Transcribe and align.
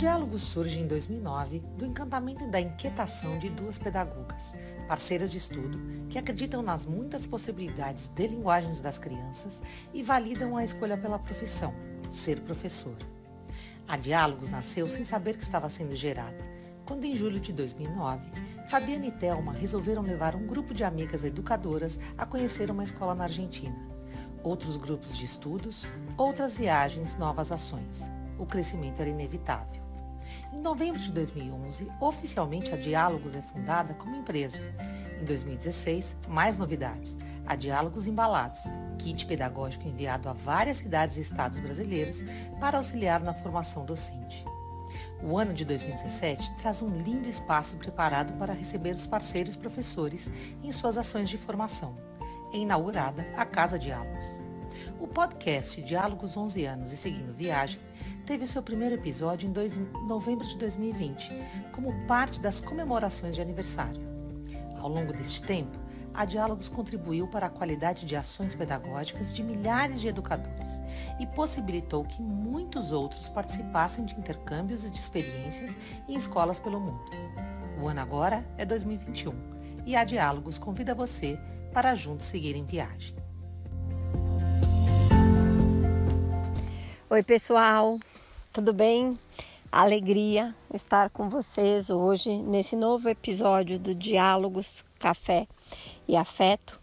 Diálogo 0.00 0.38
surge 0.38 0.80
em 0.80 0.86
2009 0.86 1.58
do 1.76 1.84
encantamento 1.84 2.44
e 2.44 2.46
da 2.46 2.58
inquietação 2.58 3.38
de 3.38 3.50
duas 3.50 3.76
pedagogas, 3.76 4.54
parceiras 4.88 5.30
de 5.30 5.36
estudo, 5.36 5.78
que 6.08 6.18
acreditam 6.18 6.62
nas 6.62 6.86
muitas 6.86 7.26
possibilidades 7.26 8.08
de 8.08 8.26
linguagens 8.28 8.80
das 8.80 8.96
crianças 8.96 9.60
e 9.92 10.02
validam 10.02 10.56
a 10.56 10.64
escolha 10.64 10.96
pela 10.96 11.18
profissão, 11.18 11.74
ser 12.10 12.40
professor. 12.40 12.96
A 13.86 13.98
Diálogos 13.98 14.48
nasceu 14.48 14.88
sem 14.88 15.04
saber 15.04 15.36
que 15.36 15.42
estava 15.42 15.68
sendo 15.68 15.94
gerada, 15.94 16.42
quando 16.86 17.04
em 17.04 17.14
julho 17.14 17.38
de 17.38 17.52
2009, 17.52 18.24
Fabiana 18.70 19.04
e 19.04 19.12
Thelma 19.12 19.52
resolveram 19.52 20.00
levar 20.00 20.34
um 20.34 20.46
grupo 20.46 20.72
de 20.72 20.82
amigas 20.82 21.24
educadoras 21.24 22.00
a 22.16 22.24
conhecer 22.24 22.70
uma 22.70 22.84
escola 22.84 23.14
na 23.14 23.24
Argentina. 23.24 23.76
Outros 24.42 24.78
grupos 24.78 25.14
de 25.14 25.26
estudos, 25.26 25.86
outras 26.16 26.56
viagens, 26.56 27.18
novas 27.18 27.52
ações. 27.52 28.00
O 28.38 28.46
crescimento 28.46 28.98
era 29.00 29.10
inevitável. 29.10 29.79
Em 30.52 30.60
novembro 30.60 30.98
de 30.98 31.12
2011, 31.12 31.88
oficialmente 32.00 32.74
a 32.74 32.76
Diálogos 32.76 33.36
é 33.36 33.40
fundada 33.40 33.94
como 33.94 34.16
empresa. 34.16 34.58
Em 35.20 35.24
2016, 35.24 36.16
mais 36.28 36.58
novidades. 36.58 37.16
A 37.46 37.54
Diálogos 37.54 38.08
Embalados, 38.08 38.60
kit 38.98 39.26
pedagógico 39.26 39.86
enviado 39.86 40.28
a 40.28 40.32
várias 40.32 40.78
cidades 40.78 41.16
e 41.16 41.20
estados 41.20 41.58
brasileiros 41.58 42.22
para 42.58 42.78
auxiliar 42.78 43.20
na 43.20 43.32
formação 43.32 43.84
docente. 43.84 44.44
O 45.22 45.38
ano 45.38 45.54
de 45.54 45.64
2017 45.64 46.56
traz 46.56 46.82
um 46.82 46.88
lindo 46.88 47.28
espaço 47.28 47.76
preparado 47.76 48.36
para 48.36 48.52
receber 48.52 48.96
os 48.96 49.06
parceiros 49.06 49.54
professores 49.54 50.28
em 50.64 50.72
suas 50.72 50.98
ações 50.98 51.28
de 51.28 51.38
formação. 51.38 51.96
É 52.52 52.56
inaugurada 52.56 53.24
a 53.36 53.44
Casa 53.44 53.78
Diálogos. 53.78 54.40
O 54.98 55.06
podcast 55.06 55.80
Diálogos 55.82 56.36
11 56.36 56.64
anos 56.64 56.92
e 56.92 56.96
Seguindo 56.96 57.32
Viagem 57.32 57.78
teve 58.30 58.46
seu 58.46 58.62
primeiro 58.62 58.94
episódio 58.94 59.48
em 59.48 59.52
dois, 59.52 59.76
novembro 60.06 60.46
de 60.46 60.56
2020, 60.56 61.32
como 61.72 62.06
parte 62.06 62.38
das 62.38 62.60
comemorações 62.60 63.34
de 63.34 63.42
aniversário. 63.42 64.00
Ao 64.78 64.88
longo 64.88 65.12
deste 65.12 65.42
tempo, 65.42 65.76
a 66.14 66.24
Diálogos 66.24 66.68
contribuiu 66.68 67.26
para 67.26 67.46
a 67.46 67.50
qualidade 67.50 68.06
de 68.06 68.14
ações 68.14 68.54
pedagógicas 68.54 69.34
de 69.34 69.42
milhares 69.42 70.00
de 70.00 70.06
educadores 70.06 70.68
e 71.18 71.26
possibilitou 71.26 72.04
que 72.04 72.22
muitos 72.22 72.92
outros 72.92 73.28
participassem 73.28 74.04
de 74.04 74.14
intercâmbios 74.14 74.84
e 74.84 74.90
de 74.90 74.98
experiências 75.00 75.76
em 76.08 76.14
escolas 76.14 76.60
pelo 76.60 76.78
mundo. 76.78 77.10
O 77.82 77.88
ano 77.88 78.00
agora 78.00 78.46
é 78.56 78.64
2021 78.64 79.34
e 79.84 79.96
a 79.96 80.04
Diálogos 80.04 80.56
convida 80.56 80.94
você 80.94 81.36
para 81.72 81.96
juntos 81.96 82.26
seguir 82.26 82.54
em 82.54 82.64
viagem. 82.64 83.16
Oi, 87.10 87.24
pessoal, 87.24 87.98
tudo 88.52 88.72
bem? 88.72 89.16
Alegria 89.70 90.52
estar 90.74 91.08
com 91.10 91.28
vocês 91.28 91.88
hoje 91.88 92.36
nesse 92.36 92.74
novo 92.74 93.08
episódio 93.08 93.78
do 93.78 93.94
Diálogos 93.94 94.84
Café 94.98 95.46
e 96.08 96.16
Afeto, 96.16 96.76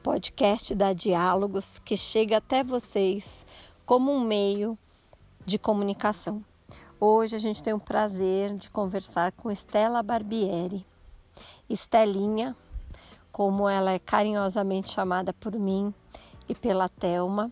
podcast 0.00 0.72
da 0.76 0.92
Diálogos 0.92 1.80
que 1.80 1.96
chega 1.96 2.36
até 2.36 2.62
vocês 2.62 3.44
como 3.84 4.12
um 4.12 4.20
meio 4.20 4.78
de 5.44 5.58
comunicação. 5.58 6.44
Hoje 7.00 7.34
a 7.34 7.40
gente 7.40 7.64
tem 7.64 7.72
o 7.72 7.80
prazer 7.80 8.54
de 8.54 8.70
conversar 8.70 9.32
com 9.32 9.50
Estela 9.50 10.04
Barbieri. 10.04 10.86
Estelinha, 11.68 12.56
como 13.32 13.68
ela 13.68 13.90
é 13.90 13.98
carinhosamente 13.98 14.92
chamada 14.92 15.32
por 15.32 15.58
mim 15.58 15.92
e 16.48 16.54
pela 16.54 16.88
Telma. 16.88 17.50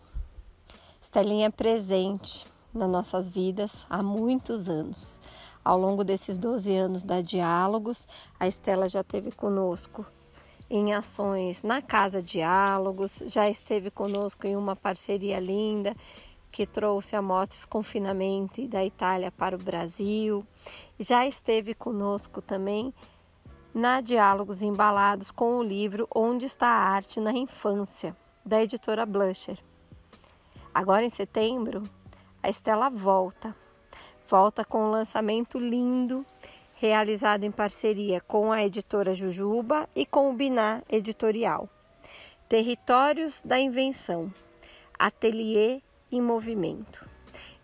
Estelinha 1.03 1.47
é 1.47 1.51
presente 1.51 2.47
nas 2.77 2.91
nossas 2.91 3.29
vidas 3.29 3.87
há 3.89 4.03
muitos 4.03 4.69
anos. 4.69 5.21
Ao 5.65 5.79
longo 5.79 6.05
desses 6.05 6.39
12 6.39 6.75
anos 6.77 7.03
da 7.03 7.21
Diálogos, 7.21 8.07
a 8.39 8.47
Estela 8.47 8.89
já 8.89 9.01
esteve 9.01 9.33
conosco 9.33 10.07
em 10.69 10.95
ações 10.95 11.63
na 11.63 11.81
Casa 11.81 12.23
Diálogos, 12.23 13.23
já 13.27 13.49
esteve 13.49 13.91
conosco 13.91 14.47
em 14.47 14.57
uma 14.57 14.77
parceria 14.77 15.39
linda 15.39 15.95
que 16.51 16.67
trouxe 16.67 17.15
amostras 17.15 17.65
confinamento 17.65 18.67
da 18.69 18.85
Itália 18.85 19.31
para 19.31 19.57
o 19.57 19.63
Brasil. 19.63 20.47
Já 20.99 21.27
esteve 21.27 21.75
conosco 21.75 22.41
também 22.41 22.95
na 23.75 24.01
Diálogos 24.01 24.63
Embalados 24.63 25.31
com 25.31 25.59
o 25.59 25.63
livro 25.63 26.09
Onde 26.15 26.47
está 26.47 26.67
a 26.67 26.89
Arte 26.89 27.21
na 27.21 27.33
Infância, 27.33 28.17
da 28.45 28.63
editora 28.63 29.05
Blusher. 29.05 29.59
Agora 30.73 31.05
em 31.05 31.11
setembro, 31.11 31.83
a 32.47 32.49
Estela 32.49 32.89
volta. 32.89 33.53
Volta 34.31 34.65
com 34.65 34.85
um 34.85 34.91
lançamento 34.93 35.59
lindo 35.59 36.25
realizado 36.77 37.43
em 37.43 37.51
parceria 37.51 38.21
com 38.21 38.53
a 38.53 38.63
editora 38.63 39.15
Jujuba 39.15 39.89
e 39.97 40.07
com 40.07 40.31
o 40.31 40.33
Biná 40.33 40.81
Editorial. 40.89 41.69
Territórios 42.49 43.43
da 43.45 43.59
Invenção, 43.59 44.33
Ateliê 44.97 45.83
em 46.13 46.23
Movimento. 46.23 47.05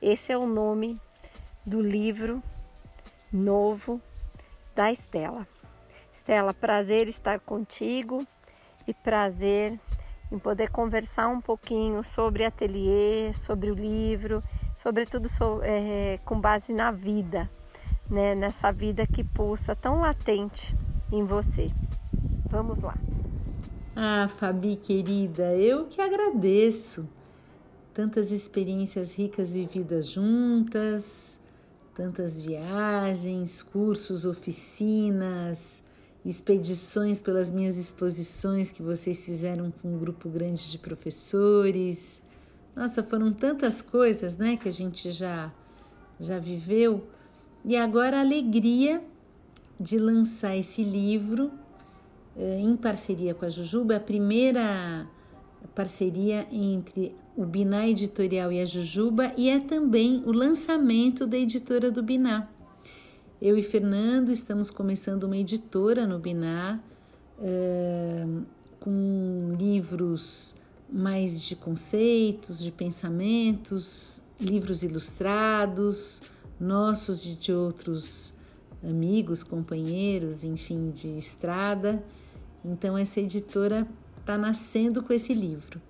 Esse 0.01 0.33
é 0.33 0.37
o 0.37 0.47
nome 0.47 1.01
do 1.65 1.81
livro 1.81 2.43
novo 3.33 4.01
da 4.75 4.91
Estela. 4.91 5.47
Estela, 6.13 6.53
prazer 6.53 7.07
estar 7.07 7.39
contigo 7.39 8.27
e 8.89 8.93
prazer 8.93 9.79
em 10.33 10.41
poder 10.41 10.71
conversar 10.71 11.29
um 11.29 11.41
pouquinho 11.41 12.03
sobre 12.03 12.45
ateliê, 12.45 13.33
sobre 13.35 13.71
o 13.71 13.75
livro, 13.75 14.43
sobretudo 14.83 15.29
é, 15.63 16.19
com 16.25 16.41
base 16.41 16.73
na 16.73 16.91
vida, 16.91 17.49
né, 18.11 18.35
nessa 18.35 18.73
vida 18.73 19.07
que 19.07 19.23
pulsa 19.23 19.77
tão 19.77 20.01
latente 20.01 20.77
em 21.13 21.25
você. 21.25 21.69
Vamos 22.51 22.81
lá. 22.81 22.97
Ah, 23.95 24.29
Fabi 24.29 24.77
querida, 24.77 25.55
eu 25.55 25.87
que 25.87 26.01
agradeço. 26.01 27.09
Tantas 27.95 28.31
experiências 28.31 29.13
ricas 29.13 29.53
vividas 29.53 30.09
juntas, 30.09 31.39
tantas 31.95 32.41
viagens, 32.41 33.63
cursos, 33.63 34.25
oficinas, 34.25 35.83
expedições 36.25 37.21
pelas 37.21 37.51
minhas 37.51 37.77
exposições 37.77 38.73
que 38.73 38.83
vocês 38.83 39.25
fizeram 39.25 39.71
com 39.71 39.95
um 39.95 39.99
grupo 39.99 40.29
grande 40.29 40.71
de 40.71 40.79
professores. 40.79 42.23
Nossa, 42.75 43.03
foram 43.03 43.33
tantas 43.33 43.83
coisas, 43.83 44.37
né, 44.37 44.57
que 44.57 44.69
a 44.69 44.73
gente 44.73 45.11
já 45.11 45.53
já 46.19 46.39
viveu. 46.39 47.07
E 47.65 47.77
agora 47.77 48.19
a 48.19 48.21
alegria 48.21 49.03
de 49.79 49.99
lançar 49.99 50.57
esse 50.57 50.83
livro 50.83 51.51
eh, 52.37 52.61
em 52.61 52.77
parceria 52.77 53.35
com 53.35 53.45
a 53.45 53.49
Jujuba, 53.49 53.97
a 53.97 54.01
primeira 54.01 55.07
parceria 55.75 56.47
entre 56.51 57.15
o 57.37 57.45
Biná 57.45 57.89
Editorial 57.89 58.53
e 58.53 58.61
a 58.61 58.67
Jujuba, 58.67 59.33
e 59.37 59.49
é 59.49 59.59
também 59.59 60.23
o 60.27 60.33
lançamento 60.33 61.27
da 61.27 61.37
editora 61.37 61.91
do 61.91 62.03
Biná. 62.03 62.49
Eu 63.41 63.57
e 63.57 63.63
Fernando 63.63 64.31
estamos 64.31 64.71
começando 64.71 65.25
uma 65.25 65.37
editora 65.37 66.07
no 66.07 66.19
Biná, 66.19 66.79
eh, 67.41 68.27
com 68.79 69.57
livros 69.59 70.55
mais 70.93 71.41
de 71.41 71.57
conceitos, 71.57 72.63
de 72.63 72.71
pensamentos, 72.71 74.21
livros 74.39 74.83
ilustrados, 74.83 76.21
nossos 76.61 77.25
e 77.25 77.35
de 77.35 77.53
outros 77.53 78.35
amigos, 78.83 79.43
companheiros, 79.43 80.45
enfim, 80.45 80.91
de 80.91 81.17
estrada. 81.17 82.03
Então, 82.65 82.99
essa 82.99 83.21
editora 83.21 83.89
está 84.21 84.37
nascendo 84.37 85.03
com 85.03 85.13
esse 85.13 85.33
livro. 85.33 85.81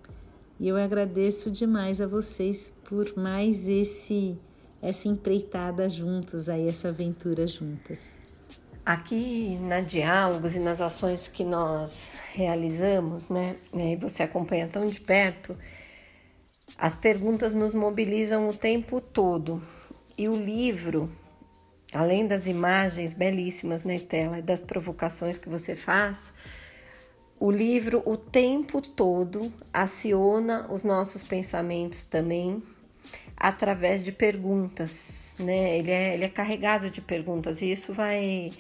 E 0.60 0.68
eu 0.68 0.76
agradeço 0.76 1.50
demais 1.50 2.00
a 2.00 2.06
vocês 2.06 2.72
por 2.84 3.16
mais 3.16 3.68
esse 3.68 4.38
essa 4.80 5.06
empreitada 5.08 5.88
juntos, 5.88 6.48
aí 6.48 6.66
essa 6.66 6.88
aventura 6.88 7.46
juntas. 7.46 8.18
Aqui 8.84 9.56
na 9.60 9.80
Diálogos 9.80 10.56
e 10.56 10.58
nas 10.58 10.80
ações 10.80 11.28
que 11.28 11.44
nós 11.44 12.10
realizamos, 12.34 13.28
né, 13.28 13.54
e 13.72 13.94
você 13.94 14.24
acompanha 14.24 14.66
tão 14.66 14.88
de 14.88 15.00
perto, 15.00 15.56
as 16.76 16.96
perguntas 16.96 17.54
nos 17.54 17.74
mobilizam 17.74 18.48
o 18.48 18.52
tempo 18.52 19.00
todo. 19.00 19.62
E 20.18 20.28
o 20.28 20.34
livro, 20.34 21.08
além 21.94 22.26
das 22.26 22.48
imagens 22.48 23.14
belíssimas 23.14 23.84
na 23.84 23.94
Estela 23.94 24.40
e 24.40 24.42
das 24.42 24.60
provocações 24.60 25.38
que 25.38 25.48
você 25.48 25.76
faz, 25.76 26.32
o 27.38 27.52
livro 27.52 28.02
o 28.04 28.16
tempo 28.16 28.82
todo 28.82 29.52
aciona 29.72 30.66
os 30.68 30.82
nossos 30.82 31.22
pensamentos 31.22 32.04
também 32.04 32.60
através 33.36 34.02
de 34.02 34.10
perguntas, 34.10 35.21
né? 35.38 35.78
Ele 35.78 35.90
é, 35.90 36.14
ele 36.14 36.24
é 36.24 36.28
carregado 36.28 36.90
de 36.90 37.00
perguntas 37.00 37.62
e 37.62 37.70
isso 37.70 37.92
vai, 37.92 38.52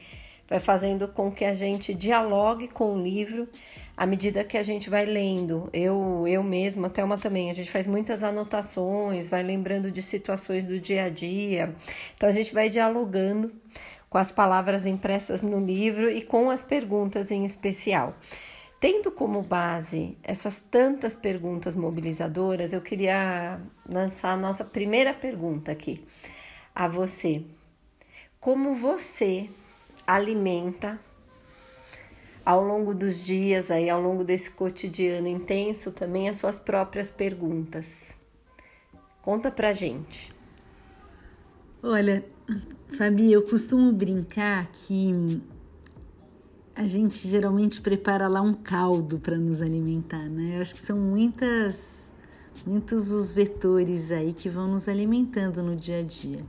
vai 0.48 0.58
fazendo 0.58 1.08
com 1.08 1.30
que 1.30 1.44
a 1.44 1.54
gente 1.54 1.94
dialogue 1.94 2.68
com 2.68 2.94
o 2.94 3.02
livro 3.02 3.48
à 3.96 4.06
medida 4.06 4.44
que 4.44 4.56
a 4.56 4.62
gente 4.62 4.88
vai 4.88 5.04
lendo. 5.04 5.68
Eu, 5.72 6.24
eu 6.26 6.42
mesma, 6.42 6.90
uma 7.04 7.18
também, 7.18 7.50
a 7.50 7.54
gente 7.54 7.70
faz 7.70 7.86
muitas 7.86 8.22
anotações, 8.22 9.28
vai 9.28 9.42
lembrando 9.42 9.90
de 9.90 10.02
situações 10.02 10.64
do 10.64 10.78
dia 10.78 11.04
a 11.04 11.08
dia. 11.08 11.74
Então 12.16 12.28
a 12.28 12.32
gente 12.32 12.52
vai 12.54 12.68
dialogando 12.68 13.52
com 14.08 14.18
as 14.18 14.30
palavras 14.30 14.84
impressas 14.84 15.42
no 15.42 15.64
livro 15.64 16.10
e 16.10 16.22
com 16.22 16.50
as 16.50 16.62
perguntas 16.62 17.30
em 17.30 17.44
especial. 17.44 18.14
Tendo 18.78 19.12
como 19.12 19.42
base 19.42 20.18
essas 20.24 20.60
tantas 20.60 21.14
perguntas 21.14 21.76
mobilizadoras, 21.76 22.72
eu 22.72 22.80
queria 22.80 23.60
lançar 23.88 24.32
a 24.32 24.36
nossa 24.36 24.64
primeira 24.64 25.14
pergunta 25.14 25.70
aqui 25.70 26.02
a 26.74 26.88
você. 26.88 27.44
Como 28.40 28.74
você 28.74 29.48
alimenta 30.06 30.98
ao 32.44 32.64
longo 32.64 32.94
dos 32.94 33.24
dias, 33.24 33.70
aí, 33.70 33.88
ao 33.88 34.00
longo 34.00 34.24
desse 34.24 34.50
cotidiano 34.50 35.28
intenso, 35.28 35.92
também 35.92 36.28
as 36.28 36.38
suas 36.38 36.58
próprias 36.58 37.10
perguntas? 37.10 38.18
Conta 39.22 39.50
pra 39.50 39.72
gente. 39.72 40.34
Olha, 41.82 42.24
Fabi, 42.96 43.32
eu 43.32 43.42
costumo 43.42 43.92
brincar 43.92 44.70
que 44.72 45.40
a 46.74 46.86
gente 46.86 47.28
geralmente 47.28 47.80
prepara 47.80 48.26
lá 48.26 48.40
um 48.40 48.54
caldo 48.54 49.20
para 49.20 49.36
nos 49.36 49.62
alimentar, 49.62 50.28
né? 50.28 50.56
Eu 50.56 50.62
acho 50.62 50.74
que 50.74 50.82
são 50.82 50.98
muitas, 50.98 52.10
muitos 52.66 53.12
os 53.12 53.30
vetores 53.30 54.10
aí 54.10 54.32
que 54.32 54.48
vão 54.48 54.68
nos 54.68 54.88
alimentando 54.88 55.62
no 55.62 55.76
dia 55.76 55.98
a 55.98 56.02
dia. 56.02 56.44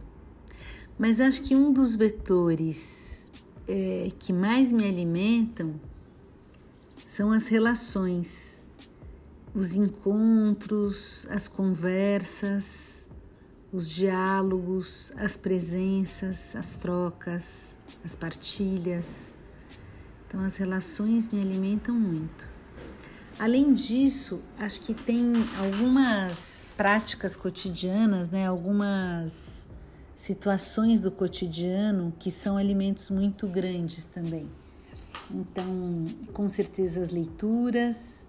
Mas 0.97 1.19
acho 1.19 1.41
que 1.41 1.55
um 1.55 1.73
dos 1.73 1.95
vetores 1.95 3.27
é, 3.67 4.11
que 4.19 4.31
mais 4.31 4.71
me 4.71 4.87
alimentam 4.87 5.79
são 7.05 7.31
as 7.31 7.47
relações, 7.47 8.67
os 9.53 9.75
encontros, 9.75 11.27
as 11.29 11.47
conversas, 11.47 13.07
os 13.71 13.89
diálogos, 13.89 15.11
as 15.17 15.35
presenças, 15.35 16.55
as 16.55 16.73
trocas, 16.75 17.75
as 18.03 18.15
partilhas 18.15 19.35
então, 20.33 20.43
as 20.43 20.57
relações 20.57 21.27
me 21.27 21.39
alimentam 21.39 21.93
muito. 21.93 22.47
Além 23.37 23.71
disso, 23.71 24.41
acho 24.57 24.81
que 24.81 24.91
tem 24.91 25.31
algumas 25.59 26.67
práticas 26.75 27.35
cotidianas, 27.35 28.29
né? 28.29 28.47
algumas 28.47 29.62
situações 30.15 31.01
do 31.01 31.11
cotidiano 31.11 32.13
que 32.19 32.29
são 32.29 32.57
alimentos 32.57 33.09
muito 33.09 33.47
grandes 33.47 34.05
também. 34.05 34.47
Então, 35.31 36.05
com 36.33 36.47
certeza, 36.47 37.01
as 37.01 37.09
leituras, 37.09 38.25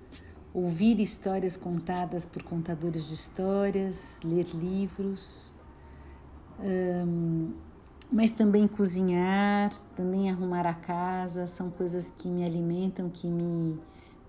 ouvir 0.53 1.01
histórias 1.01 1.57
contadas 1.57 2.25
por 2.25 2.43
contadores 2.43 3.09
de 3.09 3.15
histórias, 3.15 4.21
ler 4.25 4.47
livros. 4.55 5.53
Mas 8.11 8.31
também 8.31 8.69
cozinhar, 8.69 9.73
também 9.97 10.31
arrumar 10.31 10.67
a 10.67 10.75
casa, 10.75 11.47
são 11.47 11.71
coisas 11.71 12.13
que 12.17 12.29
me 12.29 12.45
alimentam, 12.45 13.11
que 13.11 13.27
me, 13.27 13.79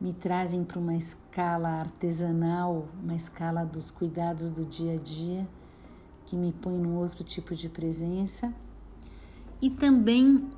me 0.01 0.11
trazem 0.11 0.63
para 0.63 0.79
uma 0.79 0.95
escala 0.95 1.69
artesanal, 1.69 2.87
uma 3.03 3.15
escala 3.15 3.63
dos 3.63 3.91
cuidados 3.91 4.49
do 4.49 4.65
dia 4.65 4.93
a 4.93 4.97
dia, 4.97 5.47
que 6.25 6.35
me 6.35 6.51
põe 6.51 6.77
num 6.77 6.95
outro 6.95 7.23
tipo 7.23 7.55
de 7.55 7.69
presença. 7.69 8.53
E 9.61 9.69
também 9.69 10.49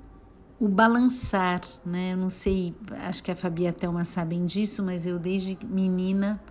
o 0.59 0.67
balançar, 0.67 1.61
né? 1.85 2.13
Eu 2.13 2.17
não 2.17 2.29
sei, 2.29 2.75
acho 3.07 3.23
que 3.23 3.31
a 3.31 3.35
Fabi 3.35 3.63
e 3.63 3.67
a 3.67 3.73
Thelma 3.73 4.03
sabem 4.03 4.45
disso, 4.45 4.83
mas 4.83 5.05
eu 5.05 5.19
desde 5.19 5.57
menina 5.63 6.41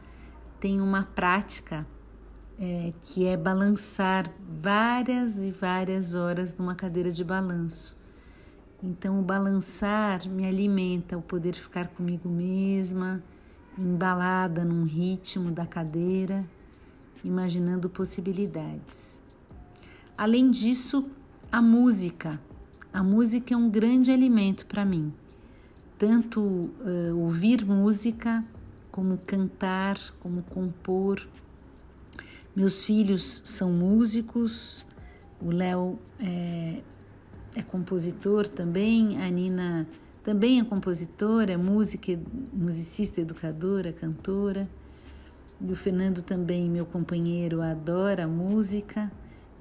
tenho 0.60 0.84
uma 0.84 1.02
prática 1.02 1.86
é, 2.58 2.92
que 3.00 3.26
é 3.26 3.36
balançar 3.36 4.30
várias 4.40 5.38
e 5.44 5.50
várias 5.50 6.14
horas 6.14 6.56
numa 6.56 6.74
cadeira 6.74 7.10
de 7.10 7.24
balanço. 7.24 7.96
Então, 8.82 9.18
o 9.18 9.22
balançar 9.22 10.28
me 10.28 10.46
alimenta, 10.46 11.16
o 11.16 11.22
poder 11.22 11.54
ficar 11.54 11.88
comigo 11.88 12.28
mesma, 12.28 13.22
embalada 13.78 14.64
num 14.64 14.84
ritmo 14.84 15.50
da 15.50 15.66
cadeira, 15.66 16.44
imaginando 17.26 17.88
possibilidades. 17.88 19.20
Além 20.16 20.50
disso, 20.50 21.06
a 21.50 21.60
música. 21.60 22.40
A 22.92 23.02
música 23.02 23.52
é 23.52 23.56
um 23.56 23.68
grande 23.68 24.10
alimento 24.10 24.66
para 24.66 24.84
mim. 24.84 25.12
Tanto 25.98 26.40
uh, 26.40 26.70
ouvir 27.16 27.64
música, 27.64 28.44
como 28.90 29.18
cantar, 29.18 29.98
como 30.20 30.42
compor 30.42 31.26
meus 32.56 32.86
filhos 32.86 33.42
são 33.44 33.70
músicos, 33.70 34.86
o 35.42 35.50
Léo 35.50 35.98
é, 36.18 36.80
é, 37.54 37.62
compositor 37.62 38.48
também, 38.48 39.22
a 39.22 39.28
Nina 39.28 39.86
também 40.24 40.58
é 40.58 40.64
compositora, 40.64 41.52
é 41.52 41.56
música, 41.58 42.18
musicista, 42.50 43.20
educadora, 43.20 43.92
cantora. 43.92 44.66
E 45.60 45.72
o 45.72 45.76
Fernando 45.76 46.22
também, 46.22 46.68
meu 46.68 46.84
companheiro, 46.86 47.62
adora 47.62 48.26
música. 48.26 49.10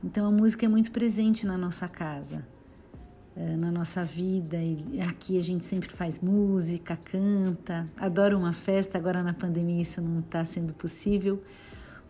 Então 0.04 0.28
a 0.28 0.32
música 0.32 0.66
é 0.66 0.70
muito 0.70 0.92
presente 0.92 1.46
na 1.46 1.58
nossa 1.58 1.88
casa, 1.88 2.46
é, 3.36 3.56
na 3.56 3.72
nossa 3.72 4.04
vida. 4.04 4.58
E 4.58 5.02
aqui 5.02 5.40
a 5.40 5.44
gente 5.44 5.66
sempre 5.66 5.92
faz 5.92 6.20
música, 6.20 6.98
canta, 6.98 7.88
adora 7.98 8.38
uma 8.38 8.54
festa. 8.54 8.98
Agora 8.98 9.24
na 9.24 9.34
pandemia 9.34 9.82
isso 9.82 10.02
não 10.02 10.20
está 10.20 10.44
sendo 10.44 10.74
possível 10.74 11.42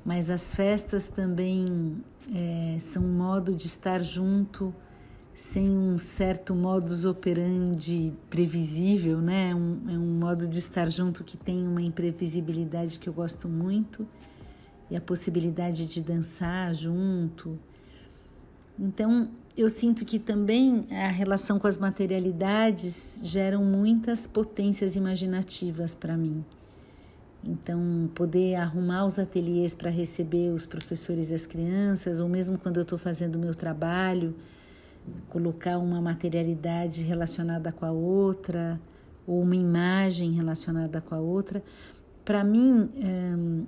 mas 0.05 0.29
as 0.29 0.53
festas 0.53 1.07
também 1.07 1.97
é, 2.33 2.77
são 2.79 3.03
um 3.03 3.11
modo 3.11 3.55
de 3.55 3.65
estar 3.65 3.99
junto 3.99 4.73
sem 5.35 5.69
um 5.69 5.99
certo 5.99 6.55
modus 6.55 7.03
operandi 7.03 8.13
previsível, 8.29 9.19
né? 9.19 9.53
Um, 9.53 9.81
é 9.89 9.97
um 9.97 10.17
modo 10.17 10.47
de 10.47 10.59
estar 10.59 10.89
junto 10.89 11.25
que 11.25 11.35
tem 11.35 11.67
uma 11.67 11.81
imprevisibilidade 11.81 12.97
que 12.97 13.09
eu 13.09 13.13
gosto 13.13 13.49
muito 13.49 14.07
e 14.89 14.95
a 14.95 15.01
possibilidade 15.01 15.85
de 15.87 16.01
dançar 16.01 16.73
junto. 16.73 17.59
Então, 18.79 19.29
eu 19.57 19.69
sinto 19.69 20.05
que 20.05 20.19
também 20.19 20.87
a 20.89 21.09
relação 21.09 21.59
com 21.59 21.67
as 21.67 21.77
materialidades 21.77 23.19
geram 23.21 23.61
muitas 23.65 24.25
potências 24.25 24.95
imaginativas 24.95 25.93
para 25.93 26.15
mim. 26.15 26.45
Então, 27.43 28.09
poder 28.15 28.55
arrumar 28.55 29.05
os 29.05 29.19
ateliês 29.19 29.75
para 29.75 29.89
receber 29.89 30.51
os 30.51 30.65
professores 30.65 31.29
e 31.29 31.33
as 31.33 31.45
crianças, 31.45 32.21
ou 32.21 32.29
mesmo 32.29 32.57
quando 32.57 32.77
eu 32.77 32.83
estou 32.83 32.97
fazendo 32.97 33.35
o 33.35 33.39
meu 33.39 33.53
trabalho, 33.53 34.33
colocar 35.29 35.77
uma 35.77 36.01
materialidade 36.01 37.03
relacionada 37.03 37.71
com 37.71 37.85
a 37.85 37.91
outra, 37.91 38.79
ou 39.27 39.41
uma 39.41 39.55
imagem 39.55 40.31
relacionada 40.31 41.01
com 41.01 41.15
a 41.15 41.19
outra. 41.19 41.63
Para 42.23 42.43
mim, 42.43 42.89
hum, 42.95 43.65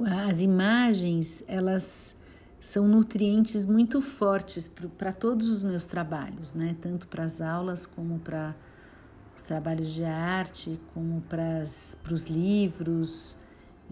as 0.00 0.40
imagens, 0.40 1.44
elas 1.46 2.16
são 2.60 2.88
nutrientes 2.88 3.66
muito 3.66 4.00
fortes 4.00 4.70
para 4.96 5.12
todos 5.12 5.48
os 5.48 5.62
meus 5.62 5.86
trabalhos, 5.86 6.54
né? 6.54 6.74
tanto 6.80 7.06
para 7.06 7.24
as 7.24 7.40
aulas 7.40 7.86
como 7.86 8.18
para 8.18 8.56
os 9.36 9.42
trabalhos 9.42 9.92
de 9.92 10.04
arte, 10.04 10.80
como 10.94 11.20
para 11.22 11.62
os 11.62 12.24
livros. 12.24 13.36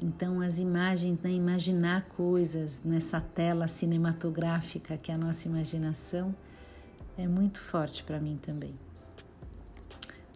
Então, 0.01 0.41
as 0.41 0.59
imagens, 0.59 1.19
né? 1.21 1.31
imaginar 1.31 2.03
coisas 2.17 2.83
nessa 2.85 3.21
tela 3.21 3.69
cinematográfica 3.69 4.97
que 4.97 5.13
é 5.13 5.15
a 5.15 5.19
nossa 5.19 5.47
imaginação 5.47 6.35
é 7.17 7.29
muito 7.29 7.61
forte 7.61 8.03
para 8.03 8.19
mim 8.19 8.39
também. 8.41 8.73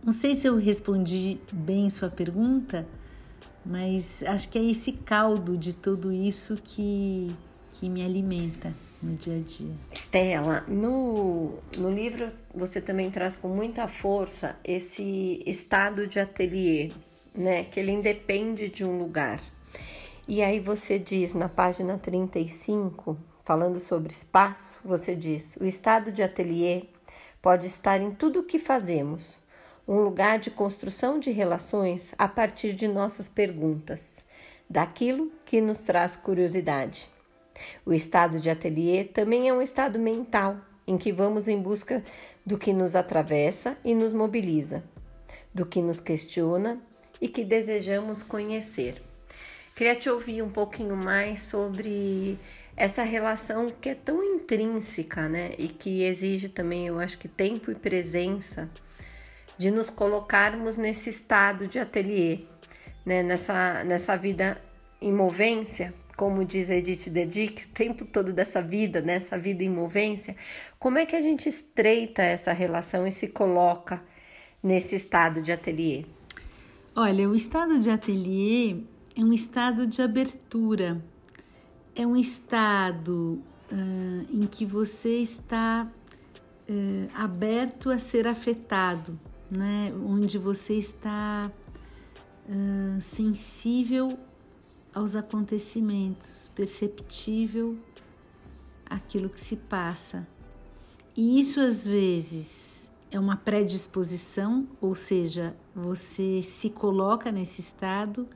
Não 0.05 0.13
sei 0.13 0.35
se 0.35 0.47
eu 0.47 0.57
respondi 0.57 1.41
bem 1.53 1.91
sua 1.91 2.09
pergunta, 2.09 2.87
mas 3.65 4.23
acho 4.23 4.49
que 4.49 4.59
é 4.59 4.63
esse 4.63 4.93
caldo 4.93 5.57
de 5.57 5.75
tudo 5.75 6.13
isso 6.13 6.57
que, 6.63 7.35
que 7.73 7.89
me 7.89 8.05
alimenta 8.05 8.73
no 9.03 9.17
dia 9.17 9.37
a 9.37 9.41
dia. 9.41 9.75
Estela, 9.93 10.65
no, 10.69 11.59
no 11.77 11.91
livro 11.91 12.29
você 12.55 12.81
também 12.81 13.11
traz 13.11 13.37
com 13.37 13.49
muita 13.49 13.89
força 13.89 14.57
esse 14.65 15.43
estado 15.47 16.07
de 16.07 16.21
ateliê, 16.21 16.93
né? 17.37 17.65
Que 17.65 17.81
ele 17.81 17.93
independe 17.93 18.69
de 18.69 18.85
um 18.85 18.99
lugar. 18.99 19.41
E 20.27 20.43
aí 20.43 20.59
você 20.59 20.99
diz 20.99 21.35
na 21.35 21.49
página 21.49 21.99
35, 21.99 23.17
falando 23.45 23.79
sobre 23.79 24.11
espaço, 24.11 24.79
você 24.85 25.15
diz: 25.15 25.57
o 25.61 25.65
estado 25.65 26.11
de 26.11 26.23
ateliê 26.23 26.85
pode 27.41 27.67
estar 27.67 28.01
em 28.01 28.11
tudo 28.11 28.41
o 28.41 28.45
que 28.45 28.59
fazemos, 28.59 29.39
um 29.87 30.01
lugar 30.01 30.41
de 30.41 30.51
construção 30.51 31.21
de 31.21 31.31
relações 31.31 32.13
a 32.19 32.27
partir 32.27 32.73
de 32.73 32.89
nossas 32.89 33.29
perguntas, 33.29 34.17
daquilo 34.69 35.31
que 35.45 35.61
nos 35.61 35.83
traz 35.83 36.17
curiosidade. 36.17 37.09
O 37.85 37.93
estado 37.93 38.41
de 38.41 38.51
ateliê 38.51 39.05
também 39.05 39.49
é 39.49 39.55
um 39.55 39.63
estado 39.63 39.99
mental, 39.99 40.57
em 40.87 40.99
que 40.99 41.13
vamos 41.13 41.47
em 41.47 41.61
busca 41.61 42.03
do 42.45 42.59
que 42.59 42.73
nos 42.73 42.97
atravessa 42.97 43.77
e 43.85 43.95
nos 43.95 44.13
mobiliza, 44.13 44.83
do 45.55 45.65
que 45.65 45.81
nos 45.81 46.01
questiona 46.01 46.81
e 47.21 47.29
que 47.29 47.45
desejamos 47.45 48.23
conhecer. 48.23 49.03
Queria 49.75 49.95
te 49.95 50.09
ouvir 50.09 50.43
um 50.43 50.51
pouquinho 50.51 50.97
mais 50.97 51.43
sobre 51.43 52.39
essa 52.77 53.03
relação 53.03 53.71
que 53.71 53.89
é 53.89 53.95
tão 53.95 54.23
intrínseca, 54.23 55.29
né? 55.29 55.53
E 55.59 55.69
que 55.69 56.03
exige 56.03 56.49
também, 56.49 56.87
eu 56.87 56.99
acho 56.99 57.19
que 57.19 57.29
tempo 57.29 57.71
e 57.71 57.75
presença 57.75 58.71
de 59.59 59.71
nos 59.71 59.89
colocarmos 59.89 60.77
nesse 60.77 61.09
estado 61.09 61.67
de 61.67 61.79
ateliê, 61.79 62.41
né? 63.05 63.23
Nessa, 63.23 63.85
nessa 63.85 64.17
vida 64.17 64.61
em 65.01 65.13
movência, 65.13 65.95
como 66.17 66.45
diz 66.45 66.71
Edith 66.71 67.11
Dedic, 67.11 67.65
o 67.65 67.69
tempo 67.69 68.05
todo 68.07 68.33
dessa 68.33 68.63
vida, 68.63 69.03
nessa 69.03 69.39
vida 69.39 69.63
em 69.63 69.69
movência, 69.69 70.35
como 70.79 70.99
é 70.99 71.05
que 71.05 71.15
a 71.15 71.21
gente 71.21 71.49
estreita 71.49 72.23
essa 72.23 72.53
relação 72.53 73.07
e 73.07 73.13
se 73.13 73.29
coloca 73.29 74.03
nesse 74.63 74.95
estado 74.95 75.43
de 75.43 75.53
ateliê? 75.53 76.05
Olha, 76.99 77.29
o 77.29 77.35
estado 77.35 77.79
de 77.79 77.91
ateliê 77.91 78.81
é 79.15 79.21
um 79.21 79.31
estado 79.31 79.87
de 79.87 80.01
abertura, 80.01 81.05
é 81.95 82.07
um 82.07 82.17
estado 82.17 83.39
uh, 83.71 84.27
em 84.33 84.47
que 84.47 84.65
você 84.65 85.19
está 85.19 85.87
uh, 85.87 87.11
aberto 87.13 87.91
a 87.91 87.99
ser 87.99 88.27
afetado, 88.27 89.21
né? 89.51 89.93
onde 90.07 90.39
você 90.39 90.73
está 90.73 91.53
uh, 92.49 93.01
sensível 93.03 94.19
aos 94.95 95.15
acontecimentos, 95.15 96.51
perceptível 96.55 97.77
aquilo 98.87 99.29
que 99.29 99.39
se 99.39 99.57
passa. 99.57 100.27
E 101.15 101.39
isso 101.39 101.61
às 101.61 101.87
vezes 101.87 102.91
é 103.17 103.21
uma 103.21 103.37
predisposição, 103.37 104.69
ou 104.81 104.95
seja, 104.95 105.57
você 105.75 106.43
se 106.43 106.71
coloca 106.71 107.33
nesse 107.33 107.61
estado, 107.61 108.29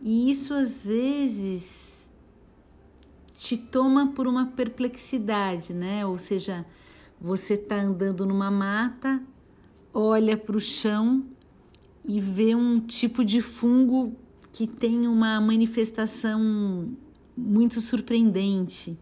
e 0.00 0.30
isso 0.30 0.54
às 0.54 0.82
vezes 0.82 2.10
te 3.36 3.56
toma 3.56 4.08
por 4.08 4.26
uma 4.26 4.46
perplexidade, 4.46 5.72
né? 5.72 6.04
Ou 6.04 6.18
seja, 6.18 6.66
você 7.20 7.54
está 7.54 7.76
andando 7.76 8.26
numa 8.26 8.50
mata, 8.50 9.22
olha 9.94 10.36
para 10.36 10.56
o 10.56 10.60
chão 10.60 11.24
e 12.04 12.20
vê 12.20 12.54
um 12.54 12.80
tipo 12.80 13.24
de 13.24 13.40
fungo 13.40 14.16
que 14.52 14.66
tem 14.66 15.06
uma 15.06 15.40
manifestação 15.40 16.88
muito 17.36 17.80
surpreendente. 17.80 18.98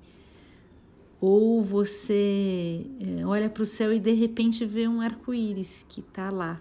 Ou 1.20 1.62
você 1.62 2.86
é, 2.98 3.26
olha 3.26 3.50
para 3.50 3.62
o 3.62 3.66
céu 3.66 3.92
e 3.92 4.00
de 4.00 4.12
repente 4.12 4.64
vê 4.64 4.88
um 4.88 5.00
arco-íris 5.00 5.84
que 5.88 6.00
está 6.00 6.30
lá. 6.30 6.60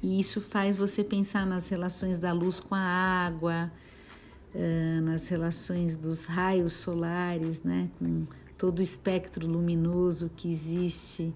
E 0.00 0.20
isso 0.20 0.40
faz 0.40 0.76
você 0.76 1.02
pensar 1.02 1.46
nas 1.46 1.68
relações 1.68 2.18
da 2.18 2.32
luz 2.32 2.60
com 2.60 2.74
a 2.74 2.78
água, 2.78 3.72
uh, 4.54 5.00
nas 5.00 5.28
relações 5.28 5.96
dos 5.96 6.26
raios 6.26 6.74
solares, 6.74 7.62
né, 7.62 7.90
com 7.98 8.24
todo 8.58 8.80
o 8.80 8.82
espectro 8.82 9.46
luminoso 9.46 10.30
que 10.36 10.48
existe 10.48 11.32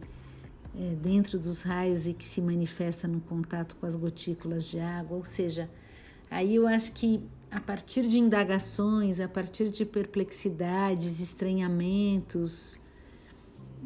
uh, 0.75 0.97
dentro 0.97 1.38
dos 1.38 1.62
raios 1.62 2.07
e 2.07 2.12
que 2.12 2.26
se 2.26 2.42
manifesta 2.42 3.09
no 3.09 3.21
contato 3.23 3.75
com 3.76 3.87
as 3.87 3.97
gotículas 3.97 4.64
de 4.64 4.78
água. 4.78 5.16
Ou 5.16 5.25
seja, 5.25 5.71
aí 6.30 6.56
eu 6.56 6.66
acho 6.66 6.92
que 6.92 7.20
a 7.50 7.61
partir 7.61 8.06
de 8.06 8.18
indagações, 8.18 9.20
a 9.20 9.28
partir 9.28 9.70
de 9.70 9.85
perplexidades, 9.85 11.20
estranhamentos, 11.20 12.78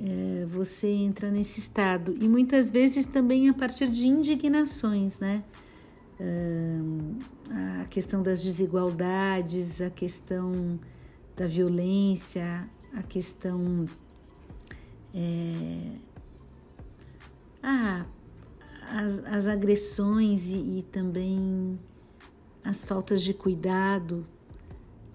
é, 0.00 0.44
você 0.46 0.88
entra 0.88 1.30
nesse 1.30 1.60
estado. 1.60 2.16
E 2.20 2.28
muitas 2.28 2.70
vezes 2.70 3.06
também 3.06 3.48
a 3.48 3.54
partir 3.54 3.88
de 3.88 4.06
indignações, 4.06 5.18
né? 5.18 5.42
a 7.80 7.84
questão 7.86 8.22
das 8.22 8.42
desigualdades, 8.42 9.80
a 9.80 9.90
questão 9.90 10.78
da 11.36 11.46
violência, 11.46 12.68
a 12.94 13.02
questão. 13.02 13.86
É, 15.14 15.92
ah, 17.62 18.06
as, 18.88 19.18
as 19.26 19.46
agressões 19.46 20.50
e, 20.50 20.78
e 20.78 20.86
também 20.90 21.78
as 22.64 22.84
faltas 22.84 23.22
de 23.22 23.34
cuidado, 23.34 24.26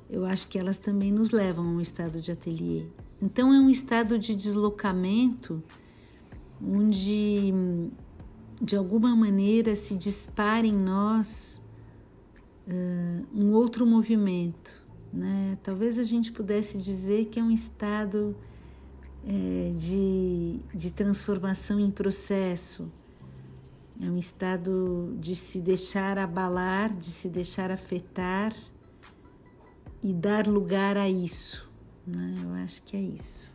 eu 0.10 0.26
acho 0.26 0.48
que 0.48 0.58
elas 0.58 0.78
também 0.78 1.12
nos 1.12 1.32
levam 1.32 1.66
a 1.66 1.70
um 1.70 1.82
estado 1.82 2.22
de 2.22 2.32
ateliê. 2.32 2.86
Então, 3.22 3.54
é 3.54 3.60
um 3.60 3.70
estado 3.70 4.18
de 4.18 4.36
deslocamento 4.36 5.64
onde 6.62 7.54
de 8.60 8.76
alguma 8.76 9.16
maneira 9.16 9.76
se 9.76 9.96
dispara 9.96 10.66
em 10.66 10.74
nós 10.74 11.62
uh, 12.68 13.28
um 13.34 13.52
outro 13.52 13.86
movimento. 13.86 14.76
Né? 15.14 15.58
Talvez 15.64 15.98
a 15.98 16.04
gente 16.04 16.32
pudesse 16.32 16.78
dizer 16.78 17.26
que 17.26 17.40
é 17.40 17.44
um 17.44 17.52
estado 17.52 18.36
é, 19.26 19.72
de, 19.76 20.60
de 20.74 20.92
transformação 20.92 21.80
em 21.80 21.92
processo, 21.92 22.92
é 24.02 24.06
um 24.06 24.18
estado 24.18 25.16
de 25.20 25.36
se 25.36 25.60
deixar 25.60 26.20
abalar, 26.20 26.94
de 26.94 27.10
se 27.10 27.30
deixar 27.30 27.72
afetar 27.72 28.54
e 30.04 30.14
dar 30.14 30.48
lugar 30.48 30.98
a 30.98 31.10
isso. 31.10 31.72
Né? 32.06 32.36
Eu 32.44 32.54
acho 32.64 32.84
que 32.84 32.96
é 32.96 33.00
isso. 33.00 33.52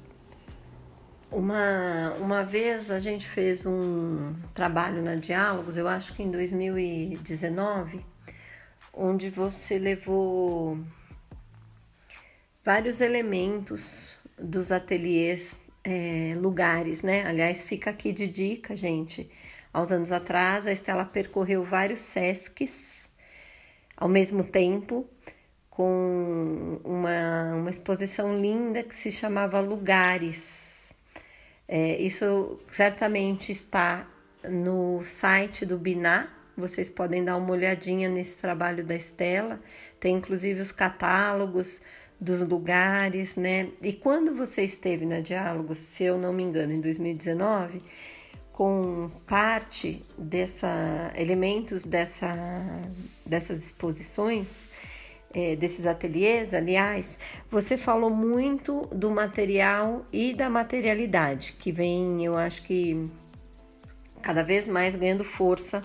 Uma, 1.31 2.13
uma 2.21 2.43
vez 2.43 2.91
a 2.91 2.99
gente 2.99 3.27
fez 3.27 3.65
um 3.65 4.35
trabalho 4.53 5.03
na 5.03 5.15
Diálogos, 5.15 5.77
eu 5.77 5.89
acho 5.89 6.15
que 6.15 6.23
em 6.23 6.31
2019, 6.31 8.05
onde 8.93 9.31
você 9.31 9.79
levou 9.79 10.79
vários 12.63 13.01
elementos 13.01 14.15
dos 14.39 14.71
ateliês, 14.71 15.57
é, 15.85 16.35
lugares, 16.37 17.03
né? 17.03 17.27
Aliás, 17.27 17.63
fica 17.63 17.91
aqui 17.91 18.13
de 18.13 18.27
dica, 18.27 18.77
gente. 18.77 19.31
Aos 19.73 19.91
anos 19.91 20.13
atrás, 20.13 20.67
a 20.67 20.73
Estela 20.73 21.05
percorreu 21.05 21.65
vários 21.65 22.01
SESCs 22.01 23.09
ao 23.97 24.09
mesmo 24.09 24.45
tempo, 24.45 25.09
com 25.71 26.81
uma, 26.85 27.55
uma 27.55 27.71
exposição 27.71 28.37
linda 28.37 28.83
que 28.83 28.95
se 28.95 29.11
chamava 29.11 29.61
Lugares 29.61 30.73
é, 31.75 31.97
isso 32.03 32.61
certamente 32.71 33.51
está 33.51 34.07
no 34.45 35.03
site 35.03 35.65
do 35.65 35.79
Biná. 35.79 36.29
Vocês 36.55 36.91
podem 36.91 37.25
dar 37.25 37.39
uma 37.39 37.51
olhadinha 37.51 38.11
nesse 38.11 38.37
trabalho 38.37 38.85
da 38.85 38.95
Estela. 38.95 39.59
Tem 39.99 40.15
inclusive 40.17 40.61
os 40.61 40.71
catálogos 40.71 41.81
dos 42.21 42.43
lugares, 42.43 43.37
né? 43.37 43.71
E 43.81 43.91
quando 43.91 44.35
você 44.35 44.63
esteve 44.63 45.07
na 45.07 45.21
Diálogos, 45.21 45.79
se 45.79 46.05
eu 46.05 46.19
não 46.19 46.31
me 46.31 46.43
engano, 46.43 46.75
em 46.75 46.81
2019, 46.83 47.83
com 48.53 49.11
parte 49.27 50.05
dessa 50.17 51.13
elementos 51.17 51.85
dessa, 51.85 52.37
dessas 53.25 53.65
exposições, 53.65 54.71
é, 55.35 55.57
desses 55.57 55.87
ateliês, 55.87 56.53
aliás, 56.53 57.19
você 57.51 57.79
falou 57.79 58.11
muito 58.11 58.83
do 58.93 59.11
material 59.11 60.05
e 60.13 60.35
da 60.35 60.51
materialidade, 60.51 61.55
que 61.55 61.73
vem, 61.73 62.25
eu 62.25 62.37
acho 62.37 62.63
que 62.63 63.09
cada 64.21 64.43
vez 64.43 64.69
mais 64.69 64.95
ganhando 64.95 65.25
força 65.25 65.83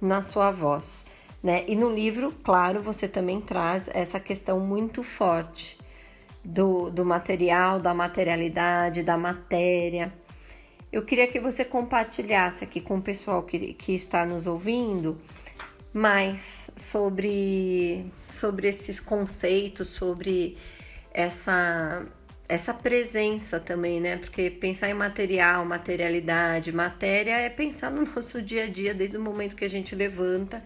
na 0.00 0.22
sua 0.22 0.50
voz. 0.50 1.04
Né? 1.42 1.64
E 1.68 1.76
no 1.76 1.92
livro, 1.92 2.32
claro, 2.42 2.80
você 2.80 3.06
também 3.06 3.40
traz 3.40 3.88
essa 3.92 4.18
questão 4.18 4.58
muito 4.60 5.02
forte 5.02 5.78
do, 6.44 6.90
do 6.90 7.04
material, 7.04 7.78
da 7.78 7.92
materialidade, 7.92 9.02
da 9.02 9.16
matéria. 9.16 10.12
Eu 10.90 11.02
queria 11.02 11.26
que 11.26 11.38
você 11.38 11.64
compartilhasse 11.64 12.64
aqui 12.64 12.80
com 12.80 12.96
o 12.96 13.02
pessoal 13.02 13.42
que, 13.42 13.74
que 13.74 13.94
está 13.94 14.24
nos 14.24 14.46
ouvindo 14.46 15.18
mais 15.92 16.70
sobre, 16.76 18.06
sobre 18.28 18.68
esses 18.68 18.98
conceitos, 18.98 19.88
sobre 19.88 20.56
essa, 21.12 22.06
essa 22.48 22.72
presença 22.72 23.60
também, 23.60 24.00
né? 24.00 24.16
Porque 24.16 24.50
pensar 24.50 24.88
em 24.88 24.94
material, 24.94 25.64
materialidade, 25.66 26.72
matéria 26.72 27.38
é 27.38 27.50
pensar 27.50 27.90
no 27.90 28.04
nosso 28.14 28.40
dia 28.40 28.64
a 28.64 28.68
dia, 28.68 28.94
desde 28.94 29.18
o 29.18 29.20
momento 29.20 29.56
que 29.56 29.64
a 29.66 29.70
gente 29.70 29.94
levanta 29.94 30.62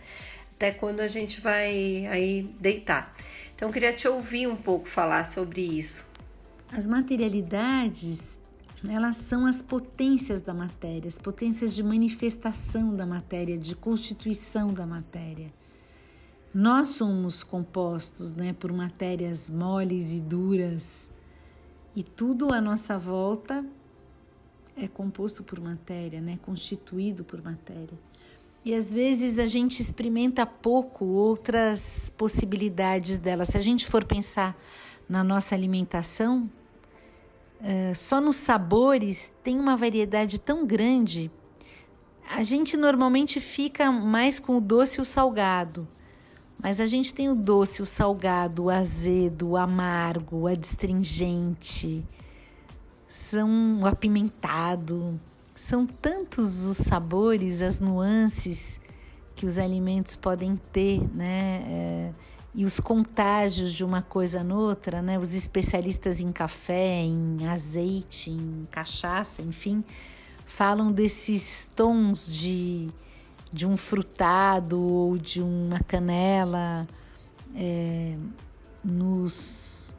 até 0.54 0.70
quando 0.70 1.00
a 1.00 1.08
gente 1.08 1.40
vai 1.40 2.06
aí 2.06 2.42
deitar. 2.60 3.12
Então, 3.56 3.72
queria 3.72 3.92
te 3.92 4.06
ouvir 4.06 4.46
um 4.46 4.56
pouco 4.56 4.88
falar 4.88 5.24
sobre 5.24 5.60
isso. 5.60 6.06
As 6.70 6.86
materialidades 6.86 8.40
elas 8.88 9.16
são 9.16 9.46
as 9.46 9.62
potências 9.62 10.40
da 10.40 10.52
matéria, 10.52 11.08
as 11.08 11.18
potências 11.18 11.74
de 11.74 11.82
manifestação 11.82 12.94
da 12.94 13.06
matéria, 13.06 13.56
de 13.56 13.76
constituição 13.76 14.72
da 14.72 14.86
matéria. 14.86 15.52
Nós 16.52 16.88
somos 16.88 17.42
compostos 17.42 18.32
né, 18.32 18.52
por 18.52 18.72
matérias 18.72 19.48
moles 19.48 20.12
e 20.12 20.20
duras, 20.20 21.10
e 21.94 22.02
tudo 22.02 22.52
à 22.52 22.60
nossa 22.60 22.98
volta 22.98 23.64
é 24.76 24.88
composto 24.88 25.42
por 25.42 25.60
matéria, 25.60 26.20
né? 26.20 26.38
Constituído 26.42 27.22
por 27.22 27.42
matéria. 27.42 27.98
E 28.64 28.74
às 28.74 28.92
vezes 28.92 29.38
a 29.38 29.44
gente 29.44 29.80
experimenta 29.80 30.46
pouco 30.46 31.04
outras 31.04 32.10
possibilidades 32.16 33.18
dela. 33.18 33.44
Se 33.44 33.56
a 33.56 33.60
gente 33.60 33.86
for 33.86 34.04
pensar 34.04 34.56
na 35.08 35.22
nossa 35.22 35.54
alimentação, 35.54 36.48
uh, 37.62 37.94
só 37.94 38.20
nos 38.20 38.36
sabores 38.36 39.32
tem 39.42 39.58
uma 39.58 39.76
variedade 39.76 40.38
tão 40.38 40.66
grande. 40.66 41.30
A 42.28 42.42
gente 42.42 42.76
normalmente 42.76 43.40
fica 43.40 43.90
mais 43.90 44.38
com 44.38 44.56
o 44.56 44.60
doce 44.60 44.98
e 44.98 45.02
o 45.02 45.04
salgado. 45.04 45.86
Mas 46.62 46.80
a 46.80 46.86
gente 46.86 47.12
tem 47.12 47.28
o 47.28 47.34
doce, 47.34 47.82
o 47.82 47.86
salgado, 47.86 48.64
o 48.64 48.70
azedo, 48.70 49.50
o 49.50 49.56
amargo, 49.56 50.42
o 50.42 50.46
adstringente, 50.46 52.06
são 53.08 53.80
o 53.80 53.86
apimentado. 53.86 55.20
São 55.54 55.84
tantos 55.84 56.64
os 56.64 56.76
sabores, 56.76 57.60
as 57.60 57.80
nuances 57.80 58.80
que 59.34 59.44
os 59.44 59.58
alimentos 59.58 60.14
podem 60.14 60.56
ter, 60.72 61.02
né? 61.12 61.64
É, 61.66 62.12
e 62.54 62.64
os 62.64 62.78
contágios 62.78 63.72
de 63.72 63.84
uma 63.84 64.02
coisa 64.02 64.44
noutra, 64.44 65.00
né? 65.00 65.18
Os 65.18 65.34
especialistas 65.34 66.20
em 66.20 66.30
café, 66.30 67.02
em 67.02 67.46
azeite, 67.48 68.30
em 68.30 68.68
cachaça, 68.70 69.40
enfim, 69.40 69.82
falam 70.46 70.92
desses 70.92 71.68
tons 71.74 72.26
de 72.30 72.88
de 73.52 73.66
um 73.66 73.76
frutado 73.76 74.80
ou 74.80 75.18
de 75.18 75.42
uma 75.42 75.78
canela 75.80 76.86
é, 77.54 78.16
nos 78.82 79.94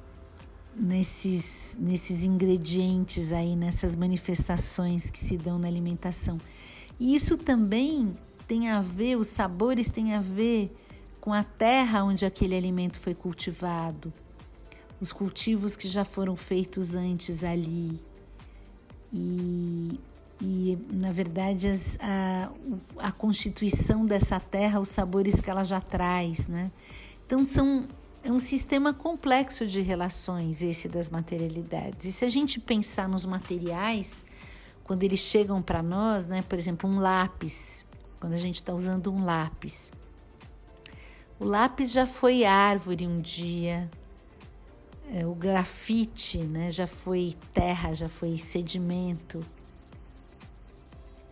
nesses 0.76 1.78
nesses 1.80 2.24
ingredientes 2.24 3.32
aí 3.32 3.56
nessas 3.56 3.96
manifestações 3.96 5.12
que 5.12 5.20
se 5.20 5.38
dão 5.38 5.60
na 5.60 5.68
alimentação 5.68 6.40
e 7.00 7.14
isso 7.14 7.38
também 7.38 8.12
tem 8.48 8.70
a 8.70 8.82
ver 8.82 9.18
os 9.18 9.28
sabores 9.28 9.88
têm 9.90 10.16
a 10.16 10.20
ver 10.20 10.76
com 11.24 11.32
a 11.32 11.42
terra 11.42 12.04
onde 12.04 12.26
aquele 12.26 12.54
alimento 12.54 13.00
foi 13.00 13.16
cultivado 13.16 14.12
os 15.00 15.14
cultivos 15.14 15.74
que 15.78 15.88
já 15.88 16.04
foram 16.04 16.36
feitos 16.36 16.96
antes 16.96 17.46
ali 17.46 17.98
e 19.14 19.98
e, 20.42 20.78
na 20.92 21.14
verdade, 21.14 21.70
as, 21.70 21.98
a, 22.02 22.52
a 22.98 23.12
constituição 23.14 24.06
dessa 24.06 24.38
terra, 24.42 24.82
os 24.82 24.90
sabores 24.90 25.40
que 25.40 25.50
ela 25.50 25.64
já 25.64 25.80
traz, 25.80 26.48
né? 26.48 26.70
Então, 27.26 27.46
são, 27.46 27.88
é 28.22 28.30
um 28.30 28.42
sistema 28.42 28.94
complexo 28.94 29.66
de 29.66 29.80
relações, 29.80 30.62
esse 30.62 30.90
das 30.90 31.10
materialidades. 31.10 32.04
E 32.04 32.12
se 32.12 32.26
a 32.26 32.30
gente 32.30 32.60
pensar 32.60 33.08
nos 33.08 33.26
materiais, 33.26 34.26
quando 34.84 35.04
eles 35.04 35.20
chegam 35.20 35.62
para 35.62 35.82
nós, 35.82 36.26
né? 36.26 36.42
Por 36.42 36.58
exemplo, 36.58 36.90
um 36.90 37.00
lápis, 37.00 37.86
quando 38.20 38.34
a 38.34 38.38
gente 38.38 38.56
está 38.56 38.74
usando 38.74 39.10
um 39.14 39.24
lápis. 39.24 39.90
O 41.44 41.46
lápis 41.46 41.92
já 41.92 42.08
foi 42.08 42.46
árvore 42.46 43.06
um 43.06 43.20
dia, 43.20 43.92
é, 45.14 45.28
o 45.28 45.36
grafite 45.36 46.38
né, 46.38 46.72
já 46.72 46.88
foi 46.88 47.36
terra, 47.54 47.92
já 47.92 48.08
foi 48.08 48.38
sedimento. 48.38 49.46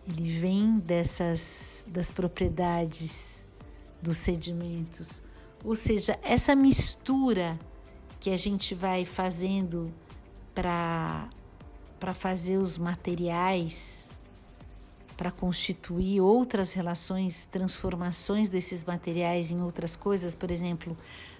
Ele 0.06 0.30
vem 0.30 0.80
dessas 0.80 1.86
das 1.88 2.12
propriedades 2.12 3.48
dos 4.01 4.18
sedimentos. 4.18 5.24
Ou 5.63 5.77
seja, 5.77 6.20
essa 6.22 6.53
mistura 6.58 7.58
que 8.20 8.32
a 8.32 8.38
gente 8.38 8.75
vai 8.75 9.06
fazendo 9.06 9.94
para 10.53 11.30
para 11.98 12.13
fazer 12.13 12.58
os 12.58 12.77
materiais, 12.77 14.10
para 15.22 15.30
constituir 15.30 16.20
outras 16.20 16.74
relações, 16.74 17.46
transformações 17.46 18.50
desses 18.50 18.84
materiais 18.84 19.51
em 19.51 19.62
outras 19.62 19.96
coisas, 19.96 20.34
por 20.34 20.50
exemplo, 20.50 20.98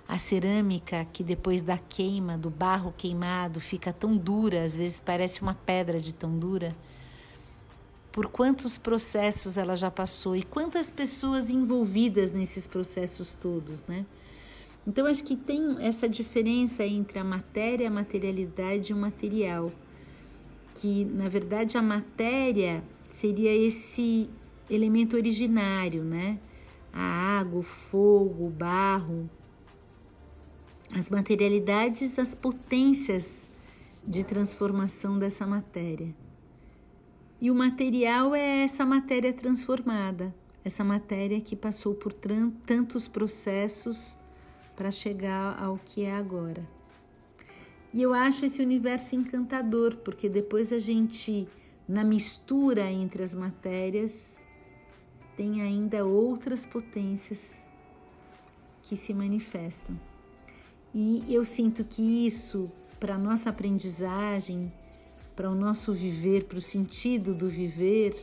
a 0.08 0.20
cerâmica 0.20 1.08
que 1.12 1.24
depois 1.24 1.64
da 1.64 1.80
queima, 1.80 2.38
do 2.38 2.52
barro 2.52 2.94
queimado, 2.96 3.60
fica 3.60 3.92
tão 3.92 4.16
dura, 4.16 4.64
às 4.64 4.76
vezes 4.76 5.00
parece 5.00 5.42
uma 5.42 5.56
pedra 5.56 6.00
de 6.00 6.14
tão 6.14 6.38
dura 6.38 6.76
por 8.12 8.28
quantos 8.28 8.78
processos 8.78 9.58
ela 9.58 9.76
já 9.76 9.90
passou 9.90 10.36
e 10.36 10.44
quantas 10.44 10.92
pessoas 10.92 11.50
envolvidas 11.50 12.32
nesses 12.32 12.68
processos 12.68 13.34
todos, 13.34 13.84
né? 13.88 14.06
Então 14.86 15.08
acho 15.08 15.24
que 15.24 15.36
tem 15.36 15.78
essa 15.80 16.08
diferença 16.08 16.86
entre 16.86 17.18
a 17.18 17.24
matéria, 17.24 17.88
a 17.88 17.92
materialidade 17.92 18.92
e 18.92 18.94
o 18.94 18.98
material, 18.98 19.72
que 20.76 21.04
na 21.04 21.28
verdade 21.28 21.80
a 21.80 21.82
matéria 21.82 22.84
seria 23.14 23.54
esse 23.54 24.30
elemento 24.70 25.16
originário, 25.16 26.04
né? 26.04 26.40
A 26.94 27.40
água, 27.40 27.60
o 27.60 27.64
fogo, 27.64 28.48
o 28.48 28.50
barro. 28.50 29.30
As 30.94 31.10
materialidades, 31.10 32.20
as 32.20 32.36
potências 32.36 33.50
de 34.06 34.24
transformação 34.24 35.18
dessa 35.18 35.46
matéria. 35.46 36.14
E 37.40 37.50
o 37.50 37.56
material 37.56 38.36
é 38.36 38.64
essa 38.64 38.86
matéria 38.86 39.34
transformada, 39.34 40.34
essa 40.64 40.84
matéria 40.84 41.42
que 41.42 41.56
passou 41.56 41.96
por 41.96 42.14
tantos 42.14 43.08
processos 43.08 44.20
para 44.76 44.92
chegar 44.92 45.62
ao 45.62 45.80
que 45.84 46.04
é 46.04 46.14
agora. 46.14 46.68
E 47.94 48.02
eu 48.02 48.14
acho 48.14 48.46
esse 48.46 48.62
universo 48.62 49.16
encantador, 49.16 49.98
porque 49.98 50.30
depois 50.30 50.72
a 50.72 50.80
gente, 50.80 51.48
na 51.92 52.06
mistura 52.06 52.90
entre 52.90 53.22
as 53.22 53.36
matérias, 53.36 54.48
tem 55.36 55.62
ainda 55.62 56.06
outras 56.06 56.66
potências 56.66 57.70
que 58.82 58.96
se 58.96 59.14
manifestam. 59.14 60.00
E 60.94 61.26
eu 61.28 61.44
sinto 61.44 61.84
que 61.84 62.26
isso, 62.26 62.72
para 62.98 63.18
nossa 63.18 63.50
aprendizagem, 63.50 64.72
para 65.36 65.50
o 65.50 65.56
nosso 65.56 65.94
viver, 65.94 66.46
para 66.46 66.60
o 66.60 66.62
sentido 66.62 67.34
do 67.34 67.50
viver, 67.50 68.16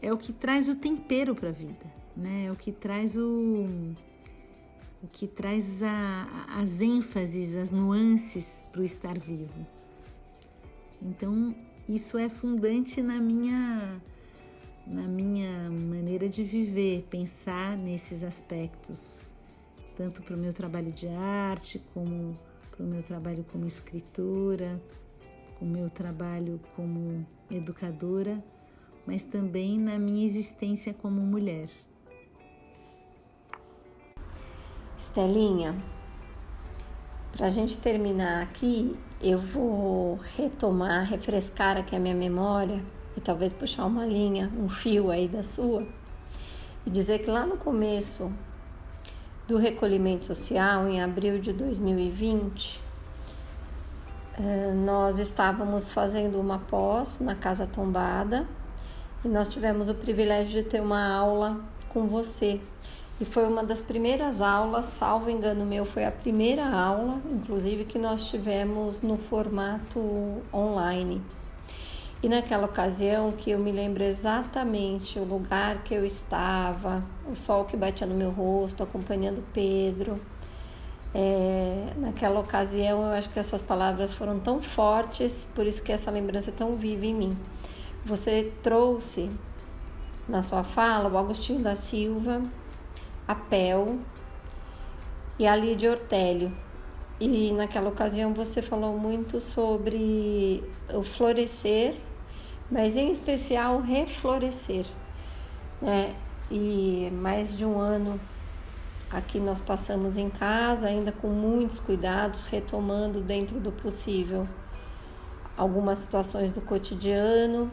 é 0.00 0.12
o 0.12 0.16
que 0.16 0.32
traz 0.32 0.68
o 0.68 0.76
tempero 0.76 1.34
para 1.34 1.48
a 1.48 1.52
vida, 1.52 1.92
né? 2.16 2.44
É 2.46 2.52
o 2.52 2.56
que 2.56 2.70
traz 2.70 3.16
o, 3.16 3.66
o 5.02 5.08
que 5.10 5.26
traz 5.26 5.82
a, 5.82 6.46
as 6.50 6.80
ênfases, 6.82 7.56
as 7.56 7.72
nuances 7.72 8.64
para 8.70 8.80
o 8.80 8.84
estar 8.84 9.18
vivo. 9.18 9.66
Então, 11.02 11.54
isso 11.88 12.18
é 12.18 12.28
fundante 12.28 13.00
na 13.00 13.18
minha 13.18 14.00
na 14.86 15.02
minha 15.02 15.70
maneira 15.70 16.28
de 16.28 16.42
viver, 16.42 17.06
pensar 17.10 17.76
nesses 17.76 18.24
aspectos, 18.24 19.22
tanto 19.94 20.22
para 20.22 20.34
o 20.34 20.38
meu 20.38 20.52
trabalho 20.52 20.90
de 20.90 21.06
arte, 21.08 21.78
como 21.92 22.38
para 22.70 22.82
o 22.82 22.86
meu 22.86 23.02
trabalho 23.02 23.44
como 23.52 23.66
escritora, 23.66 24.80
o 25.60 25.64
meu 25.66 25.90
trabalho 25.90 26.58
como 26.74 27.26
educadora, 27.50 28.42
mas 29.06 29.24
também 29.24 29.78
na 29.78 29.98
minha 29.98 30.24
existência 30.24 30.94
como 30.94 31.20
mulher. 31.20 31.68
Estelinha, 34.96 35.74
para 37.32 37.48
a 37.48 37.50
gente 37.50 37.76
terminar 37.76 38.42
aqui, 38.42 38.96
eu 39.20 39.38
vou 39.38 40.18
retomar, 40.36 41.08
refrescar 41.08 41.76
aqui 41.76 41.96
a 41.96 41.98
minha 41.98 42.14
memória 42.14 42.82
e 43.16 43.20
talvez 43.20 43.52
puxar 43.52 43.84
uma 43.84 44.06
linha, 44.06 44.50
um 44.56 44.68
fio 44.68 45.10
aí 45.10 45.26
da 45.26 45.42
sua 45.42 45.84
e 46.86 46.90
dizer 46.90 47.18
que 47.18 47.30
lá 47.30 47.44
no 47.44 47.56
começo 47.56 48.32
do 49.46 49.58
recolhimento 49.58 50.26
social, 50.26 50.88
em 50.88 51.02
abril 51.02 51.38
de 51.38 51.52
2020, 51.52 52.80
eh, 54.38 54.72
nós 54.74 55.18
estávamos 55.18 55.90
fazendo 55.90 56.40
uma 56.40 56.58
pós 56.58 57.18
na 57.18 57.34
Casa 57.34 57.66
Tombada 57.66 58.46
e 59.24 59.28
nós 59.28 59.48
tivemos 59.48 59.88
o 59.88 59.94
privilégio 59.94 60.62
de 60.62 60.68
ter 60.68 60.80
uma 60.80 61.14
aula 61.14 61.60
com 61.88 62.06
você. 62.06 62.60
E 63.20 63.24
foi 63.24 63.46
uma 63.46 63.64
das 63.64 63.80
primeiras 63.80 64.40
aulas, 64.40 64.84
salvo 64.84 65.28
engano 65.28 65.66
meu, 65.66 65.84
foi 65.84 66.04
a 66.04 66.10
primeira 66.10 66.68
aula, 66.68 67.20
inclusive, 67.30 67.84
que 67.84 67.98
nós 67.98 68.28
tivemos 68.28 69.02
no 69.02 69.16
formato 69.16 70.40
online. 70.54 71.20
E 72.22 72.28
naquela 72.28 72.66
ocasião 72.66 73.32
que 73.32 73.50
eu 73.50 73.58
me 73.58 73.72
lembro 73.72 74.02
exatamente 74.02 75.18
o 75.18 75.24
lugar 75.24 75.82
que 75.82 75.94
eu 75.94 76.04
estava, 76.04 77.02
o 77.30 77.34
sol 77.34 77.64
que 77.64 77.76
batia 77.76 78.06
no 78.06 78.14
meu 78.14 78.30
rosto, 78.30 78.82
acompanhando 78.82 79.44
Pedro 79.52 80.20
é, 81.14 81.92
naquela 81.96 82.40
ocasião, 82.40 83.02
eu 83.02 83.12
acho 83.12 83.28
que 83.30 83.38
as 83.38 83.46
suas 83.46 83.62
palavras 83.62 84.12
foram 84.12 84.38
tão 84.38 84.62
fortes, 84.62 85.46
por 85.54 85.66
isso 85.66 85.82
que 85.82 85.92
essa 85.92 86.10
lembrança 86.10 86.50
é 86.50 86.52
tão 86.52 86.74
viva 86.74 87.06
em 87.06 87.14
mim. 87.14 87.36
Você 88.04 88.52
trouxe 88.62 89.30
na 90.28 90.42
sua 90.42 90.62
fala 90.62 91.08
o 91.08 91.16
Agostinho 91.16 91.60
da 91.60 91.76
Silva, 91.76 92.42
a 93.28 93.34
Pel 93.34 93.98
e 95.38 95.46
a 95.46 95.54
Lídia 95.54 95.92
Ortélio. 95.92 96.50
E 97.20 97.52
naquela 97.52 97.90
ocasião 97.90 98.34
você 98.34 98.60
falou 98.60 98.98
muito 98.98 99.40
sobre 99.40 100.64
o 100.92 101.04
florescer 101.04 101.94
mas 102.70 102.96
em 102.96 103.10
especial 103.10 103.80
reflorescer. 103.80 104.86
Né? 105.80 106.14
E 106.50 107.10
mais 107.12 107.56
de 107.56 107.64
um 107.64 107.78
ano 107.78 108.20
aqui 109.10 109.38
nós 109.38 109.60
passamos 109.60 110.16
em 110.16 110.28
casa, 110.28 110.88
ainda 110.88 111.12
com 111.12 111.28
muitos 111.28 111.78
cuidados, 111.78 112.42
retomando 112.42 113.20
dentro 113.20 113.58
do 113.58 113.72
possível 113.72 114.46
algumas 115.56 116.00
situações 116.00 116.50
do 116.50 116.60
cotidiano. 116.60 117.70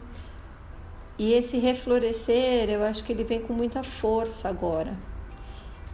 E 1.18 1.32
esse 1.32 1.58
reflorescer, 1.58 2.68
eu 2.68 2.82
acho 2.84 3.02
que 3.02 3.12
ele 3.12 3.24
vem 3.24 3.40
com 3.40 3.52
muita 3.52 3.82
força 3.82 4.48
agora. 4.48 4.94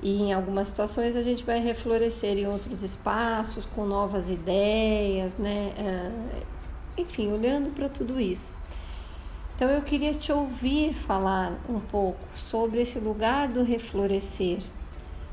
E 0.01 0.23
em 0.23 0.33
algumas 0.33 0.69
situações 0.69 1.17
a 1.17 1.23
gente 1.23 1.45
vai 1.45 1.61
reflorescer 1.61 2.39
em 2.39 2.47
outros 2.47 2.83
espaços, 2.83 3.65
com 3.67 3.85
novas 3.85 4.29
ideias, 4.29 5.37
né? 5.37 5.73
É, 5.77 7.01
enfim, 7.01 7.33
olhando 7.33 7.75
para 7.75 7.89
tudo 7.89 8.21
isso. 8.21 8.53
Então 9.57 9.69
eu 9.69 9.83
queria 9.83 10.15
te 10.15 10.33
ouvir 10.33 10.93
falar 10.93 11.59
um 11.69 11.79
pouco 11.79 12.21
sobre 12.35 12.81
esse 12.81 12.99
lugar 12.99 13.49
do 13.49 13.63
reflorescer 13.63 14.59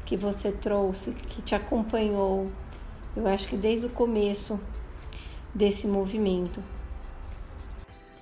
que 0.05 0.17
você 0.17 0.51
trouxe, 0.51 1.11
que 1.11 1.41
te 1.41 1.55
acompanhou, 1.55 2.51
eu 3.15 3.27
acho 3.27 3.47
que 3.47 3.57
desde 3.57 3.85
o 3.85 3.89
começo 3.89 4.59
desse 5.53 5.87
movimento. 5.87 6.63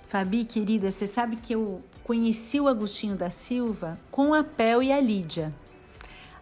Fabi, 0.07 0.45
querida, 0.45 0.89
você 0.89 1.05
sabe 1.05 1.35
que 1.35 1.53
eu 1.53 1.81
conheci 2.03 2.59
o 2.59 2.67
Agostinho 2.67 3.15
da 3.15 3.29
Silva 3.29 3.99
com 4.09 4.33
a 4.33 4.43
Pel 4.43 4.81
e 4.81 4.91
a 4.91 4.99
Lídia. 4.99 5.53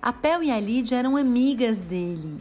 A 0.06 0.14
Pel 0.14 0.44
e 0.44 0.52
a 0.52 0.60
Lídia 0.60 0.98
eram 0.98 1.18
amigas 1.18 1.80
dele 1.80 2.40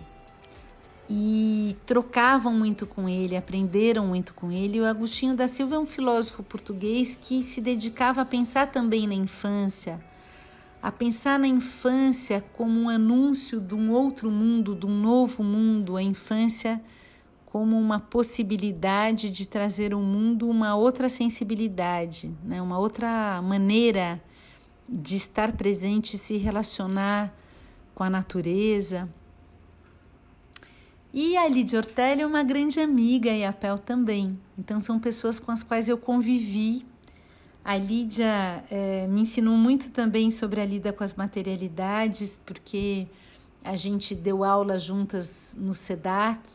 e 1.09 1.74
trocavam 1.87 2.53
muito 2.53 2.85
com 2.85 3.09
ele, 3.09 3.38
aprenderam 3.38 4.09
muito 4.09 4.35
com 4.35 4.53
ele. 4.53 4.83
O 4.83 4.85
Agostinho 4.85 5.35
da 5.35 5.48
Silva 5.48 5.77
é 5.77 5.79
um 5.79 5.87
filósofo 5.87 6.42
português 6.42 7.16
que 7.18 7.42
se 7.42 7.62
dedicava 7.62 8.20
a 8.20 8.24
pensar 8.27 8.66
também 8.66 9.07
na 9.07 9.14
infância, 9.14 9.98
a 10.83 10.92
pensar 10.92 11.38
na 11.38 11.46
infância 11.46 12.44
como 12.53 12.79
um 12.79 12.90
anúncio 12.90 13.62
de 13.62 13.74
um 13.74 13.92
outro 13.92 14.31
mundo, 14.31 14.74
de 14.74 14.85
um 14.85 15.00
novo 15.00 15.42
mundo, 15.42 15.96
a 15.96 16.03
infância 16.03 16.79
como 17.46 17.79
uma 17.79 17.98
possibilidade 17.98 19.31
de 19.31 19.48
trazer 19.48 19.94
ao 19.94 20.00
mundo 20.00 20.50
uma 20.50 20.77
outra 20.77 21.09
sensibilidade, 21.09 22.31
né? 22.44 22.61
uma 22.61 22.79
outra 22.79 23.40
maneira 23.40 24.22
de 24.87 25.16
estar 25.16 25.53
presente, 25.53 26.18
se 26.18 26.37
relacionar 26.37 27.35
com 27.94 28.02
a 28.02 28.11
natureza. 28.11 29.09
E 31.12 31.37
a 31.37 31.48
Lídia 31.48 31.78
Ortelli 31.78 32.22
é 32.22 32.26
uma 32.26 32.42
grande 32.42 32.80
amiga 32.80 33.30
e 33.30 33.44
a 33.44 33.52
Pel 33.52 33.78
também. 33.78 34.38
Então 34.59 34.80
são 34.80 34.98
pessoas 34.98 35.38
com 35.38 35.52
as 35.52 35.62
quais 35.62 35.88
eu 35.88 35.96
convivi. 35.96 36.85
A 37.64 37.76
Lídia 37.76 38.64
é, 38.68 39.07
me 39.07 39.22
ensinou 39.22 39.57
muito 39.57 39.90
também 39.90 40.30
sobre 40.30 40.61
a 40.61 40.66
lida 40.66 40.92
com 40.92 41.04
as 41.04 41.14
materialidades, 41.14 42.38
porque 42.44 43.07
a 43.62 43.76
gente 43.76 44.14
deu 44.14 44.44
aula 44.44 44.78
juntas 44.78 45.57
no 45.59 45.72
SEDAC 45.72 46.48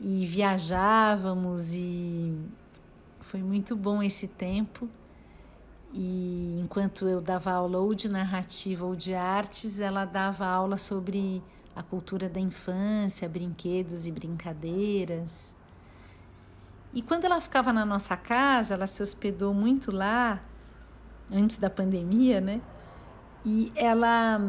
e 0.00 0.24
viajávamos 0.24 1.74
e 1.74 2.34
foi 3.20 3.42
muito 3.42 3.76
bom 3.76 4.02
esse 4.02 4.28
tempo. 4.28 4.88
E 5.92 6.58
enquanto 6.62 7.06
eu 7.06 7.20
dava 7.20 7.52
aula 7.52 7.78
ou 7.78 7.94
de 7.94 8.08
narrativa 8.08 8.84
ou 8.86 8.96
de 8.96 9.14
artes, 9.14 9.78
ela 9.78 10.04
dava 10.04 10.46
aula 10.46 10.76
sobre 10.76 11.42
a 11.76 11.82
cultura 11.82 12.28
da 12.28 12.40
infância, 12.40 13.28
brinquedos 13.28 14.06
e 14.06 14.10
brincadeiras. 14.10 15.54
E 16.94 17.00
quando 17.02 17.24
ela 17.24 17.40
ficava 17.40 17.72
na 17.72 17.84
nossa 17.84 18.16
casa, 18.16 18.74
ela 18.74 18.86
se 18.86 19.02
hospedou 19.02 19.52
muito 19.54 19.90
lá, 19.90 20.42
antes 21.30 21.56
da 21.56 21.70
pandemia, 21.70 22.40
né? 22.40 22.60
E 23.44 23.72
ela 23.74 24.40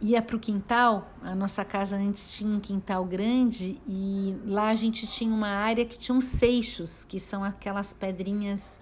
ia 0.00 0.22
para 0.22 0.36
o 0.36 0.38
quintal. 0.38 1.10
A 1.22 1.34
nossa 1.34 1.64
casa 1.64 1.96
antes 1.96 2.32
tinha 2.32 2.50
um 2.50 2.60
quintal 2.60 3.04
grande 3.04 3.80
e 3.86 4.36
lá 4.44 4.68
a 4.68 4.74
gente 4.74 5.06
tinha 5.06 5.32
uma 5.32 5.48
área 5.48 5.84
que 5.84 5.98
tinha 5.98 6.16
uns 6.16 6.24
seixos, 6.24 7.04
que 7.04 7.18
são 7.18 7.44
aquelas 7.44 7.92
pedrinhas 7.92 8.80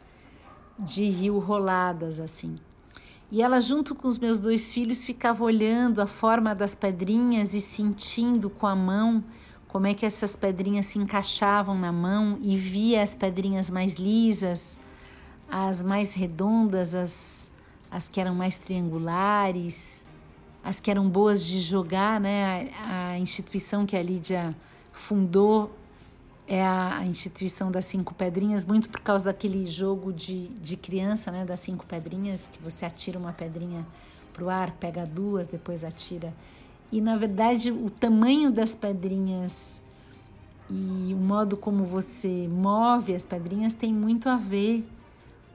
de 0.79 1.05
rio 1.05 1.39
roladas 1.39 2.21
assim. 2.21 2.57
E 3.31 3.43
ela, 3.43 3.61
junto 3.61 3.95
com 3.95 4.07
os 4.07 4.19
meus 4.19 4.41
dois 4.41 4.73
filhos, 4.73 5.05
ficava 5.05 5.43
olhando 5.43 6.01
a 6.01 6.07
forma 6.07 6.55
das 6.55 6.75
pedrinhas 6.75 7.55
e 7.55 7.61
sentindo 7.61 8.49
com 8.49 8.67
a 8.67 8.77
mão 8.77 9.25
como 9.67 9.87
é 9.87 9.95
que 9.95 10.07
essas 10.07 10.37
pedrinhas 10.37 10.87
se 10.87 10.99
encaixavam 10.99 11.77
na 11.77 11.91
mão 11.91 12.39
e 12.41 12.57
via 12.57 13.03
as 13.03 13.15
pedrinhas 13.15 13.69
mais 13.69 13.95
lisas, 13.95 14.79
as 15.51 15.83
mais 15.83 16.15
redondas, 16.15 16.95
as, 16.95 17.51
as 17.91 18.09
que 18.09 18.21
eram 18.21 18.35
mais 18.35 18.57
triangulares 18.57 20.07
as 20.67 20.81
que 20.81 20.91
eram 20.91 21.09
boas 21.09 21.45
de 21.45 21.61
jogar, 21.61 22.21
né? 22.21 22.73
A, 22.81 23.11
a 23.11 23.19
instituição 23.21 23.87
que 23.87 23.97
a 23.97 24.03
Lídia 24.03 24.53
fundou 24.93 25.71
é 26.49 26.65
a, 26.65 27.05
instituição 27.05 27.71
das 27.71 27.87
cinco 27.87 28.15
pedrinhas, 28.15 28.65
muito 28.65 28.89
por 28.89 29.01
causa 29.01 29.25
daquele 29.25 29.67
jogo 29.67 30.13
de, 30.13 30.49
de 30.49 30.77
criança, 30.77 31.31
né? 31.31 31.45
Das 31.45 31.61
cinco 31.61 31.85
pedrinhas, 31.87 32.49
que 32.53 32.63
você 32.63 32.85
atira 32.85 33.19
uma 33.19 33.33
pedrinha 33.33 33.85
para 34.33 34.45
o 34.45 34.51
ar, 34.51 34.71
pega 34.73 35.05
duas, 35.05 35.47
depois 35.47 35.83
atira. 35.83 36.33
E 36.93 37.01
na 37.01 37.17
verdade, 37.17 37.73
o 37.73 37.91
tamanho 37.91 38.53
das 38.53 38.75
pedrinhas 38.75 39.83
e 40.71 41.13
o 41.15 41.17
modo 41.17 41.57
como 41.57 41.85
você 41.85 42.49
move 42.49 43.15
as 43.15 43.25
pedrinhas 43.25 43.73
tem 43.73 43.93
muito 43.93 44.29
a 44.29 44.37
ver 44.37 44.85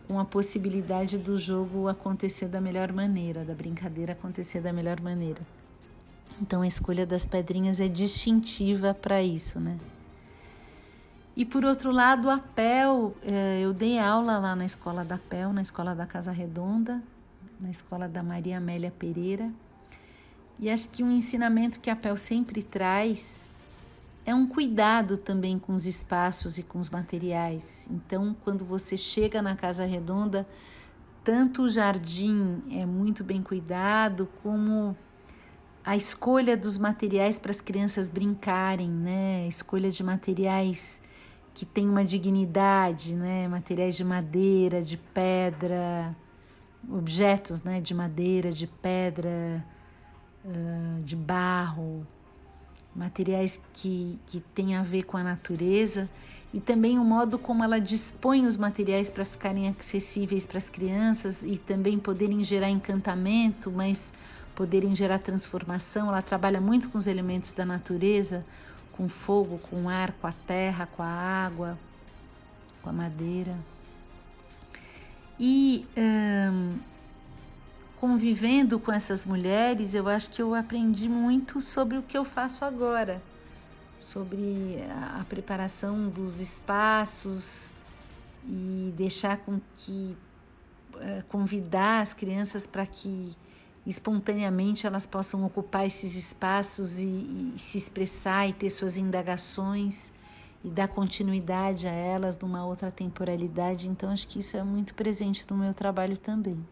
com 0.08 0.19
a 0.19 0.25
possibilidade 0.25 1.17
do 1.17 1.39
jogo 1.39 1.88
acontecer 1.88 2.47
da 2.47 2.60
melhor 2.60 2.91
maneira, 2.91 3.45
da 3.45 3.54
brincadeira 3.54 4.12
acontecer 4.13 4.60
da 4.60 4.73
melhor 4.73 4.99
maneira. 4.99 5.41
Então 6.41 6.62
a 6.62 6.67
escolha 6.67 7.06
das 7.06 7.25
pedrinhas 7.25 7.80
é 7.80 7.88
distintiva 7.88 8.93
para 8.93 9.21
isso, 9.23 9.60
né? 9.60 9.77
E 11.36 11.46
por 11.46 11.63
outro 11.63 11.91
lado, 11.91 12.30
a 12.30 12.38
PEL, 12.38 13.15
eh, 13.24 13.62
eu 13.62 13.74
dei 13.74 13.98
aula 13.98 14.38
lá 14.38 14.56
na 14.56 14.65
escola 14.65 15.06
da 15.06 15.17
PEL, 15.17 15.54
na 15.54 15.62
escola 15.62 15.96
da 15.96 16.06
Casa 16.06 16.32
Redonda, 16.32 17.02
na 17.60 17.70
escola 17.70 18.08
da 18.08 18.22
Maria 18.22 18.58
Amélia 18.58 18.91
Pereira. 18.91 19.50
E 20.60 20.70
acho 20.70 20.89
que 20.89 21.02
um 21.02 21.12
ensinamento 21.12 21.80
que 21.80 21.89
a 21.89 21.96
PEL 21.96 22.17
sempre 22.17 22.62
traz 22.62 23.58
é 24.26 24.36
um 24.36 24.46
cuidado 24.46 25.17
também 25.17 25.58
com 25.58 25.74
os 25.74 25.86
espaços 25.86 26.58
e 26.58 26.63
com 26.63 26.78
os 26.80 26.89
materiais. 26.89 27.88
Então, 27.89 28.36
quando 28.44 28.65
você 28.65 28.98
chega 28.98 29.41
na 29.41 29.56
Casa 29.56 29.86
Redonda, 29.86 30.48
tanto 31.24 31.63
o 31.63 31.70
jardim 31.70 32.62
é 32.72 32.86
muito 32.86 33.24
bem 33.24 33.41
cuidado, 33.41 34.28
como 34.44 34.96
a 35.84 35.96
escolha 35.96 36.56
dos 36.56 36.78
materiais 36.78 37.39
para 37.39 37.52
as 37.52 37.62
crianças 37.62 38.10
brincarem, 38.10 38.89
né? 38.89 39.46
A 39.46 39.48
escolha 39.48 39.89
de 39.89 40.04
materiais 40.04 41.02
que 41.54 41.66
tem 41.66 41.88
uma 41.88 42.04
dignidade, 42.04 43.16
né? 43.16 43.48
Materiais 43.48 43.96
de 43.96 44.04
madeira, 44.04 44.82
de 44.82 44.98
pedra, 44.98 46.16
objetos, 46.90 47.62
né? 47.62 47.82
De 47.82 47.94
madeira, 47.94 48.52
de 48.52 48.68
pedra, 48.68 49.66
de 51.04 51.16
barro, 51.16 52.06
materiais 52.96 53.60
que, 53.74 54.20
que 54.26 54.40
têm 54.54 54.76
a 54.76 54.84
ver 54.84 55.04
com 55.04 55.18
a 55.18 55.24
natureza 55.24 56.10
e 56.54 56.60
também 56.60 57.00
o 57.00 57.04
modo 57.04 57.40
como 57.40 57.64
ela 57.64 57.80
dispõe 57.80 58.46
os 58.46 58.58
materiais 58.58 59.10
para 59.10 59.24
ficarem 59.24 59.70
acessíveis 59.70 60.46
para 60.46 60.58
as 60.58 60.68
crianças 60.68 61.44
e 61.44 61.58
também 61.58 61.98
poderem 61.98 62.44
gerar 62.44 62.70
encantamento, 62.70 63.72
mas 63.72 64.12
poderem 64.54 64.94
gerar 64.94 65.20
transformação. 65.20 66.10
Ela 66.10 66.22
trabalha 66.22 66.60
muito 66.60 66.90
com 66.90 66.98
os 66.98 67.08
elementos 67.08 67.54
da 67.54 67.66
natureza, 67.66 68.46
com 69.02 69.10
fogo, 69.10 69.58
com 69.58 69.90
ar, 69.90 70.12
com 70.12 70.28
a 70.28 70.32
terra, 70.32 70.86
com 70.86 71.02
a 71.02 71.08
água, 71.08 71.76
com 72.84 72.90
a 72.92 72.94
madeira. 72.94 73.58
E 75.40 75.88
hum, 75.98 76.78
convivendo 78.00 78.80
com 78.80 78.92
essas 78.92 79.26
mulheres, 79.26 79.96
eu 79.96 80.08
acho 80.08 80.30
que 80.30 80.40
eu 80.40 80.54
aprendi 80.54 81.10
muito 81.10 81.60
sobre 81.62 81.98
o 81.98 82.04
que 82.04 82.16
eu 82.16 82.24
faço 82.24 82.64
agora, 82.64 83.24
sobre 84.00 84.84
a, 85.20 85.26
preparação 85.28 86.08
dos 86.08 86.40
espaços 86.40 87.74
e 88.46 88.94
deixar 88.96 89.38
com 89.38 89.60
que 89.74 90.16
eh, 91.00 91.24
convidar 91.28 92.02
as 92.02 92.14
crianças 92.14 92.68
para 92.68 92.86
que 92.86 93.36
espontaneamente 93.86 94.86
elas 94.86 95.06
possam 95.06 95.44
ocupar 95.46 95.86
esses 95.86 96.15
espaços 96.15 97.00
e, 97.00 97.06
e, 97.06 97.54
se 97.58 97.78
expressar 97.78 98.48
e 98.48 98.54
ter 98.54 98.70
suas 98.70 98.98
indagações 98.98 100.12
e 100.63 100.70
dar 100.70 100.88
continuidade 100.88 101.88
a 101.88 101.91
elas 101.91 102.38
numa 102.38 102.63
outra 102.65 102.91
temporalidade. 102.91 103.89
Então, 103.89 104.12
acho 104.12 104.28
que 104.28 104.39
isso 104.39 104.56
é 104.56 104.63
muito 104.63 104.94
presente 104.94 105.46
no 105.50 105.58
meu 105.58 105.74
trabalho 105.74 106.15
também. 106.17 106.63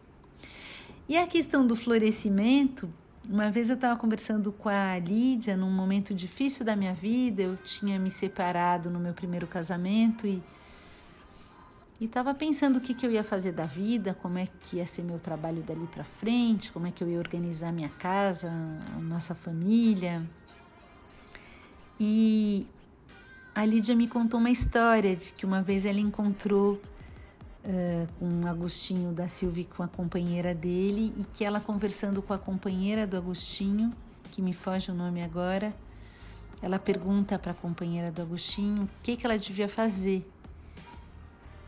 E 1.08 1.16
a 1.16 1.26
questão 1.26 1.66
do 1.66 1.74
florescimento, 1.74 2.88
uma 3.28 3.50
vez 3.50 3.68
eu 3.68 3.74
estava 3.74 3.98
conversando 3.98 4.52
com 4.52 4.68
a 4.68 4.96
Lídia 4.98 5.56
num 5.56 5.70
momento 5.70 6.14
difícil 6.14 6.64
da 6.64 6.76
minha 6.76 6.94
vida, 6.94 7.42
eu 7.42 7.56
tinha 7.56 7.98
me 7.98 8.10
separado 8.10 8.88
no 8.88 9.00
meu 9.00 9.12
primeiro 9.12 9.48
casamento 9.48 10.24
e 10.24 10.40
e 12.00 12.06
estava 12.06 12.32
pensando 12.32 12.76
o 12.76 12.80
que, 12.80 12.94
que 12.94 13.06
eu 13.06 13.12
ia 13.12 13.22
fazer 13.22 13.52
da 13.52 13.66
vida, 13.66 14.16
como 14.22 14.38
é 14.38 14.48
que 14.62 14.76
ia 14.76 14.86
ser 14.86 15.02
meu 15.02 15.20
trabalho 15.20 15.62
dali 15.62 15.86
para 15.86 16.02
frente, 16.02 16.72
como 16.72 16.86
é 16.86 16.90
que 16.90 17.04
eu 17.04 17.08
ia 17.08 17.18
organizar 17.18 17.70
minha 17.72 17.90
casa, 17.90 18.50
a 18.50 19.00
nossa 19.00 19.34
família. 19.34 20.26
E 22.00 22.66
a 23.54 23.66
Lídia 23.66 23.94
me 23.94 24.08
contou 24.08 24.40
uma 24.40 24.50
história 24.50 25.14
de 25.14 25.34
que 25.34 25.44
uma 25.44 25.60
vez 25.60 25.84
ela 25.84 26.00
encontrou 26.00 26.80
uh, 27.64 28.08
com 28.18 28.44
o 28.44 28.48
Agostinho 28.48 29.12
da 29.12 29.28
Silva 29.28 29.60
e 29.60 29.64
com 29.66 29.82
a 29.82 29.88
companheira 29.88 30.54
dele 30.54 31.12
e 31.18 31.24
que 31.24 31.44
ela 31.44 31.60
conversando 31.60 32.22
com 32.22 32.32
a 32.32 32.38
companheira 32.38 33.06
do 33.06 33.18
Agostinho, 33.18 33.92
que 34.32 34.40
me 34.40 34.54
foge 34.54 34.90
o 34.90 34.94
nome 34.94 35.22
agora, 35.22 35.74
ela 36.62 36.78
pergunta 36.78 37.38
para 37.38 37.52
a 37.52 37.54
companheira 37.54 38.10
do 38.10 38.22
Agostinho 38.22 38.84
o 38.84 38.88
que, 39.02 39.18
que 39.18 39.26
ela 39.26 39.38
devia 39.38 39.68
fazer 39.68 40.26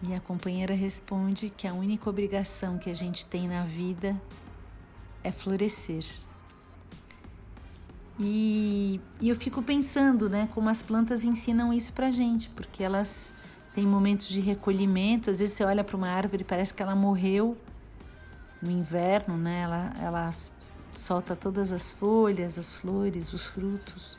e 0.02 0.14
a 0.14 0.20
companheira 0.20 0.74
responde 0.74 1.48
que 1.48 1.66
a 1.66 1.72
única 1.72 2.10
obrigação 2.10 2.76
que 2.76 2.90
a 2.90 2.94
gente 2.94 3.24
tem 3.24 3.46
na 3.46 3.62
vida 3.62 4.20
é 5.22 5.30
florescer. 5.30 6.04
E, 8.18 9.00
e, 9.20 9.28
eu 9.28 9.36
fico 9.36 9.62
pensando, 9.62 10.28
né, 10.28 10.48
como 10.52 10.68
as 10.68 10.82
plantas 10.82 11.24
ensinam 11.24 11.72
isso 11.72 11.92
pra 11.92 12.10
gente, 12.10 12.50
porque 12.50 12.82
elas 12.82 13.32
têm 13.74 13.86
momentos 13.86 14.28
de 14.28 14.40
recolhimento. 14.40 15.30
Às 15.30 15.38
vezes 15.38 15.54
você 15.54 15.64
olha 15.64 15.84
para 15.84 15.96
uma 15.96 16.08
árvore 16.08 16.42
e 16.42 16.44
parece 16.44 16.74
que 16.74 16.82
ela 16.82 16.94
morreu 16.94 17.56
no 18.60 18.70
inverno, 18.70 19.36
né? 19.36 19.60
Ela, 19.60 19.92
ela 20.00 20.30
solta 20.94 21.34
todas 21.34 21.72
as 21.72 21.90
folhas, 21.90 22.58
as 22.58 22.74
flores, 22.74 23.32
os 23.32 23.46
frutos. 23.46 24.18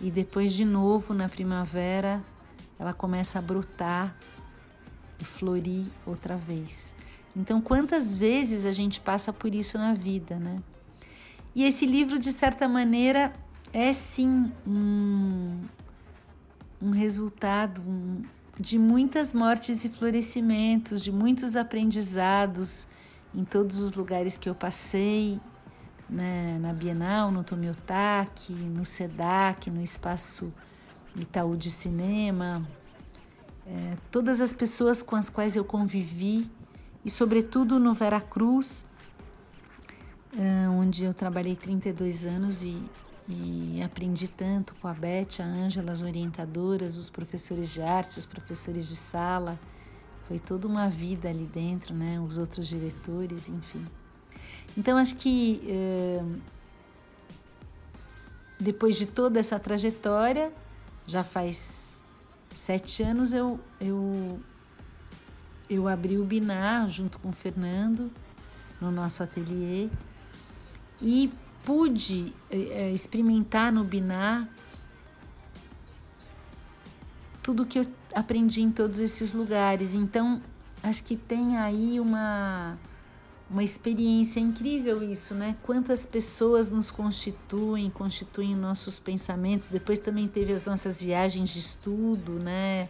E 0.00 0.10
depois, 0.10 0.52
de 0.52 0.64
novo, 0.64 1.14
na 1.14 1.28
primavera, 1.28 2.22
ela 2.78 2.92
começa 2.92 3.38
a 3.38 3.42
brotar 3.42 4.16
e 5.22 5.24
florir 5.24 5.86
outra 6.04 6.36
vez. 6.36 6.96
Então, 7.34 7.60
quantas 7.60 8.16
vezes 8.16 8.66
a 8.66 8.72
gente 8.72 9.00
passa 9.00 9.32
por 9.32 9.54
isso 9.54 9.78
na 9.78 9.94
vida, 9.94 10.36
né? 10.36 10.60
E 11.54 11.64
esse 11.64 11.86
livro, 11.86 12.18
de 12.18 12.32
certa 12.32 12.68
maneira, 12.68 13.32
é 13.72 13.92
sim 13.92 14.50
um, 14.66 15.60
um 16.80 16.90
resultado 16.90 17.80
um, 17.80 18.22
de 18.58 18.78
muitas 18.78 19.32
mortes 19.32 19.84
e 19.84 19.88
florescimentos, 19.88 21.02
de 21.02 21.12
muitos 21.12 21.54
aprendizados 21.54 22.88
em 23.34 23.44
todos 23.44 23.78
os 23.78 23.94
lugares 23.94 24.36
que 24.36 24.48
eu 24.48 24.54
passei, 24.54 25.40
né? 26.10 26.58
na 26.60 26.72
Bienal, 26.72 27.30
no 27.30 27.44
Tomiotaki, 27.44 28.52
no 28.52 28.84
SEDAC, 28.84 29.70
no 29.70 29.82
Espaço 29.82 30.52
Itaú 31.16 31.56
de 31.56 31.70
Cinema, 31.70 32.66
é, 33.66 33.96
todas 34.10 34.40
as 34.40 34.52
pessoas 34.52 35.02
com 35.02 35.14
as 35.14 35.30
quais 35.30 35.54
eu 35.54 35.64
convivi 35.64 36.50
e, 37.04 37.10
sobretudo, 37.10 37.78
no 37.78 37.94
Veracruz, 37.94 38.84
é, 40.38 40.68
onde 40.68 41.04
eu 41.04 41.12
trabalhei 41.12 41.54
32 41.54 42.26
anos 42.26 42.62
e, 42.62 42.82
e 43.28 43.82
aprendi 43.82 44.28
tanto 44.28 44.74
com 44.76 44.88
a 44.88 44.94
Beth, 44.94 45.40
a 45.40 45.44
Ângela, 45.44 45.92
as 45.92 46.02
orientadoras, 46.02 46.96
os 46.96 47.10
professores 47.10 47.70
de 47.70 47.82
arte, 47.82 48.18
os 48.18 48.26
professores 48.26 48.88
de 48.88 48.96
sala. 48.96 49.58
Foi 50.26 50.38
toda 50.38 50.66
uma 50.66 50.88
vida 50.88 51.28
ali 51.28 51.44
dentro, 51.44 51.94
né? 51.94 52.18
Os 52.20 52.38
outros 52.38 52.66
diretores, 52.66 53.48
enfim. 53.48 53.86
Então, 54.76 54.96
acho 54.96 55.16
que 55.16 55.60
é, 55.68 56.24
depois 58.58 58.96
de 58.96 59.06
toda 59.06 59.38
essa 59.38 59.58
trajetória, 59.58 60.52
já 61.06 61.24
faz 61.24 61.91
sete 62.54 63.02
anos 63.02 63.32
eu, 63.32 63.58
eu, 63.80 64.40
eu 65.68 65.88
abri 65.88 66.18
o 66.18 66.24
Binar 66.24 66.88
junto 66.88 67.18
com 67.18 67.30
o 67.30 67.32
Fernando 67.32 68.10
no 68.80 68.90
nosso 68.90 69.22
ateliê 69.22 69.88
e 71.00 71.32
pude 71.64 72.32
é, 72.50 72.90
experimentar 72.90 73.72
no 73.72 73.84
Binar 73.84 74.48
tudo 77.42 77.66
que 77.66 77.80
eu 77.80 77.86
aprendi 78.14 78.62
em 78.62 78.70
todos 78.70 79.00
esses 79.00 79.34
lugares. 79.34 79.94
Então, 79.94 80.40
acho 80.82 81.02
que 81.02 81.16
tem 81.16 81.56
aí 81.56 81.98
uma 81.98 82.78
uma 83.52 83.62
experiência 83.62 84.40
incrível 84.40 85.02
isso, 85.02 85.34
né? 85.34 85.54
Quantas 85.62 86.06
pessoas 86.06 86.70
nos 86.70 86.90
constituem, 86.90 87.90
constituem 87.90 88.56
nossos 88.56 88.98
pensamentos. 88.98 89.68
Depois 89.68 89.98
também 89.98 90.26
teve 90.26 90.54
as 90.54 90.64
nossas 90.64 91.02
viagens 91.02 91.50
de 91.50 91.58
estudo, 91.58 92.32
né? 92.32 92.88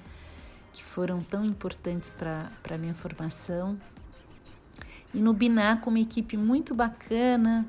Que 0.73 0.85
foram 0.85 1.21
tão 1.21 1.45
importantes 1.45 2.09
para 2.09 2.49
a 2.71 2.79
minha 2.79 2.95
formação. 2.95 3.77
E 5.13 5.21
no 5.21 5.35
Binar, 5.35 5.81
com 5.81 5.91
uma 5.91 5.99
equipe 5.99 6.37
muito 6.37 6.77
bacana, 6.77 7.67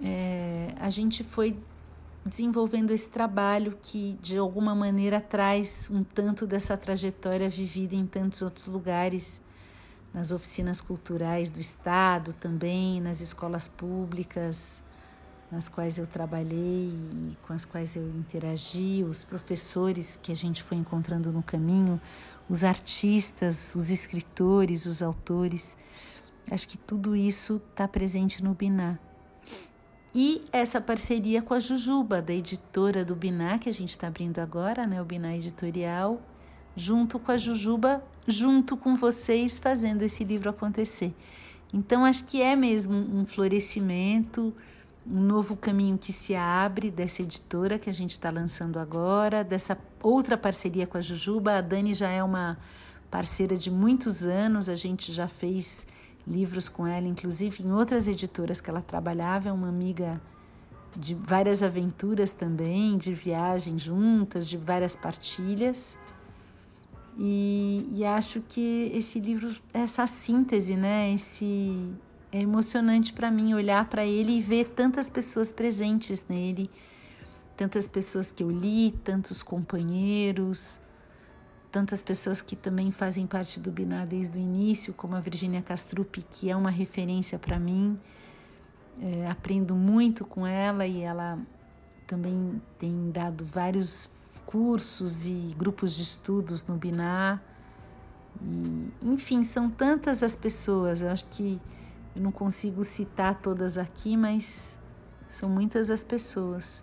é, 0.00 0.72
a 0.78 0.90
gente 0.90 1.24
foi 1.24 1.56
desenvolvendo 2.24 2.92
esse 2.92 3.08
trabalho 3.08 3.76
que 3.82 4.16
de 4.22 4.38
alguma 4.38 4.72
maneira 4.72 5.20
traz 5.20 5.88
um 5.90 6.04
tanto 6.04 6.46
dessa 6.46 6.76
trajetória 6.76 7.50
vivida 7.50 7.96
em 7.96 8.06
tantos 8.06 8.40
outros 8.40 8.66
lugares 8.68 9.42
nas 10.12 10.32
oficinas 10.32 10.80
culturais 10.80 11.50
do 11.50 11.60
Estado 11.60 12.32
também, 12.32 13.00
nas 13.00 13.20
escolas 13.20 13.68
públicas 13.68 14.82
nas 15.50 15.68
quais 15.68 15.98
eu 15.98 16.06
trabalhei 16.06 16.92
com 17.46 17.52
as 17.52 17.64
quais 17.64 17.96
eu 17.96 18.06
interagi, 18.10 19.04
os 19.08 19.24
professores 19.24 20.18
que 20.20 20.30
a 20.30 20.36
gente 20.36 20.62
foi 20.62 20.76
encontrando 20.76 21.32
no 21.32 21.42
caminho, 21.42 22.00
os 22.48 22.64
artistas, 22.64 23.74
os 23.74 23.90
escritores, 23.90 24.86
os 24.86 25.02
autores. 25.02 25.76
Acho 26.50 26.68
que 26.68 26.78
tudo 26.78 27.16
isso 27.16 27.60
está 27.70 27.86
presente 27.88 28.42
no 28.42 28.54
Biná. 28.54 28.98
E 30.14 30.44
essa 30.52 30.80
parceria 30.80 31.42
com 31.42 31.54
a 31.54 31.60
Jujuba, 31.60 32.20
da 32.22 32.32
editora 32.32 33.04
do 33.04 33.14
Biná, 33.14 33.58
que 33.58 33.68
a 33.68 33.72
gente 33.72 33.90
está 33.90 34.06
abrindo 34.06 34.38
agora, 34.38 34.86
né, 34.86 35.00
o 35.00 35.04
Biná 35.04 35.34
Editorial, 35.36 36.20
junto 36.78 37.18
com 37.18 37.32
a 37.32 37.36
Jujuba, 37.36 38.02
junto 38.26 38.76
com 38.76 38.94
vocês, 38.94 39.58
fazendo 39.58 40.02
esse 40.02 40.22
livro 40.24 40.48
acontecer. 40.48 41.14
Então, 41.72 42.04
acho 42.04 42.24
que 42.24 42.40
é 42.40 42.54
mesmo 42.54 42.96
um 42.96 43.26
florescimento, 43.26 44.54
um 45.06 45.20
novo 45.20 45.56
caminho 45.56 45.98
que 45.98 46.12
se 46.12 46.34
abre 46.34 46.90
dessa 46.90 47.22
editora 47.22 47.78
que 47.78 47.90
a 47.90 47.92
gente 47.92 48.12
está 48.12 48.30
lançando 48.30 48.78
agora, 48.78 49.42
dessa 49.42 49.76
outra 50.02 50.36
parceria 50.36 50.86
com 50.86 50.96
a 50.96 51.00
Jujuba. 51.00 51.58
A 51.58 51.60
Dani 51.60 51.94
já 51.94 52.08
é 52.08 52.22
uma 52.22 52.58
parceira 53.10 53.56
de 53.56 53.70
muitos 53.70 54.24
anos, 54.24 54.68
a 54.68 54.74
gente 54.74 55.12
já 55.12 55.26
fez 55.26 55.86
livros 56.26 56.68
com 56.68 56.86
ela, 56.86 57.06
inclusive 57.06 57.64
em 57.64 57.72
outras 57.72 58.06
editoras 58.06 58.60
que 58.60 58.68
ela 58.68 58.82
trabalhava, 58.82 59.48
é 59.48 59.52
uma 59.52 59.68
amiga 59.68 60.20
de 60.94 61.14
várias 61.14 61.62
aventuras 61.62 62.32
também, 62.32 62.96
de 62.96 63.14
viagem 63.14 63.78
juntas, 63.78 64.48
de 64.48 64.56
várias 64.56 64.94
partilhas. 64.94 65.96
E, 67.18 67.90
e 67.94 68.04
acho 68.04 68.40
que 68.48 68.92
esse 68.94 69.18
livro, 69.18 69.52
essa 69.74 70.06
síntese, 70.06 70.76
né? 70.76 71.12
Esse 71.12 71.92
é 72.30 72.40
emocionante 72.40 73.12
para 73.12 73.28
mim 73.28 73.54
olhar 73.54 73.88
para 73.88 74.06
ele 74.06 74.36
e 74.36 74.40
ver 74.40 74.68
tantas 74.68 75.10
pessoas 75.10 75.52
presentes 75.52 76.26
nele, 76.28 76.70
tantas 77.56 77.88
pessoas 77.88 78.30
que 78.30 78.44
eu 78.44 78.50
li, 78.50 78.92
tantos 79.02 79.42
companheiros, 79.42 80.80
tantas 81.72 82.04
pessoas 82.04 82.40
que 82.40 82.54
também 82.54 82.92
fazem 82.92 83.26
parte 83.26 83.58
do 83.58 83.72
Binar 83.72 84.06
desde 84.06 84.38
o 84.38 84.40
início, 84.40 84.94
como 84.94 85.16
a 85.16 85.20
Virginia 85.20 85.60
Castrup, 85.60 86.22
que 86.30 86.48
é 86.48 86.54
uma 86.54 86.70
referência 86.70 87.36
para 87.36 87.58
mim. 87.58 87.98
É, 89.00 89.28
aprendo 89.28 89.74
muito 89.74 90.24
com 90.24 90.46
ela 90.46 90.86
e 90.86 91.00
ela 91.00 91.38
também 92.06 92.60
tem 92.78 93.10
dado 93.10 93.44
vários 93.44 94.10
cursos 94.48 95.26
e 95.26 95.54
grupos 95.58 95.94
de 95.94 96.00
estudos 96.00 96.62
no 96.62 96.74
Binar. 96.74 97.42
E, 98.40 98.88
enfim, 99.02 99.44
são 99.44 99.68
tantas 99.68 100.22
as 100.22 100.34
pessoas, 100.34 101.02
eu 101.02 101.10
acho 101.10 101.26
que 101.26 101.60
eu 102.16 102.22
não 102.22 102.32
consigo 102.32 102.82
citar 102.82 103.34
todas 103.34 103.76
aqui, 103.76 104.16
mas 104.16 104.78
são 105.28 105.50
muitas 105.50 105.90
as 105.90 106.02
pessoas. 106.02 106.82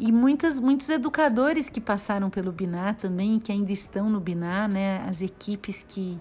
E 0.00 0.10
muitas, 0.10 0.58
muitos 0.58 0.88
educadores 0.90 1.68
que 1.68 1.80
passaram 1.80 2.28
pelo 2.28 2.50
Binar 2.50 2.96
também, 2.96 3.38
que 3.38 3.52
ainda 3.52 3.70
estão 3.70 4.10
no 4.10 4.18
Binar, 4.18 4.68
né? 4.68 5.04
as 5.08 5.22
equipes 5.22 5.84
que, 5.84 6.20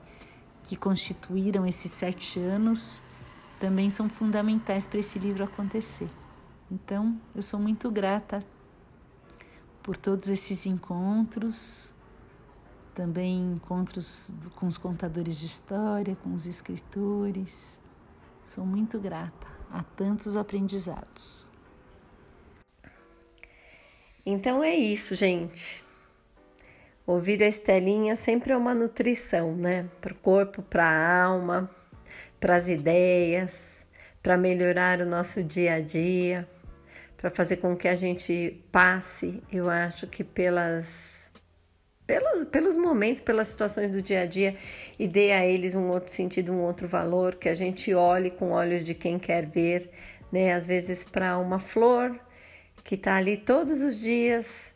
que 0.66 0.76
constituíram 0.76 1.66
esses 1.66 1.92
sete 1.92 2.40
anos, 2.40 3.02
também 3.60 3.90
são 3.90 4.08
fundamentais 4.08 4.86
para 4.86 5.00
esse 5.00 5.18
livro 5.18 5.44
acontecer. 5.44 6.12
Então, 6.72 7.20
eu 7.34 7.42
sou 7.42 7.60
muito 7.60 7.90
grata 7.90 8.46
por 9.90 9.98
todos 9.98 10.30
esses 10.30 10.68
encontros, 10.68 11.92
também 12.94 13.54
encontros 13.54 14.36
com 14.54 14.68
os 14.68 14.78
contadores 14.78 15.40
de 15.40 15.48
história, 15.48 16.16
com 16.18 16.32
os 16.36 16.46
escritores. 16.46 17.80
Sou 18.46 18.64
muito 18.64 19.00
grata 19.00 19.48
a 19.72 19.82
tantos 19.82 20.36
aprendizados. 20.36 21.50
Então 24.24 24.64
é 24.64 24.76
isso, 24.76 25.16
gente. 25.16 25.84
Ouvir 27.04 27.42
a 27.42 27.48
Estelinha 27.48 28.16
sempre 28.16 28.54
é 28.54 28.58
uma 28.58 28.76
nutrição, 28.76 29.56
né? 29.56 29.90
Para 30.00 30.14
o 30.14 30.18
corpo, 30.20 30.62
para 30.62 30.84
a 30.86 31.24
alma, 31.24 31.68
para 32.40 32.58
as 32.58 32.68
ideias, 32.68 33.88
para 34.22 34.38
melhorar 34.38 35.02
o 35.02 35.06
nosso 35.08 35.44
dia 35.44 35.74
a 35.74 35.82
dia, 35.82 36.48
para 37.20 37.30
fazer 37.30 37.58
com 37.58 37.76
que 37.76 37.90
a 37.90 37.98
gente 37.98 38.64
passe, 38.72 39.44
eu 39.52 39.70
acho 39.70 40.08
que 40.08 40.24
pelas, 40.24 41.30
pelos, 42.50 42.78
momentos, 42.78 43.22
pelas 43.22 43.50
situações 43.50 43.92
do 43.92 44.02
dia 44.02 44.22
a 44.22 44.26
dia 44.26 44.56
e 44.98 45.06
dê 45.06 45.34
a 45.34 45.46
eles 45.46 45.76
um 45.76 45.90
outro 45.90 46.10
sentido, 46.14 46.54
um 46.54 46.62
outro 46.62 46.88
valor, 46.88 47.36
que 47.36 47.50
a 47.50 47.54
gente 47.54 47.94
olhe 47.94 48.32
com 48.32 48.52
olhos 48.52 48.86
de 48.86 48.94
quem 48.94 49.20
quer 49.20 49.46
ver, 49.46 49.92
né? 50.32 50.54
Às 50.54 50.66
vezes 50.66 51.04
para 51.04 51.38
uma 51.38 51.60
flor 51.60 52.18
que 52.86 52.96
está 52.96 53.16
ali 53.18 53.36
todos 53.36 53.82
os 53.82 54.00
dias 54.00 54.74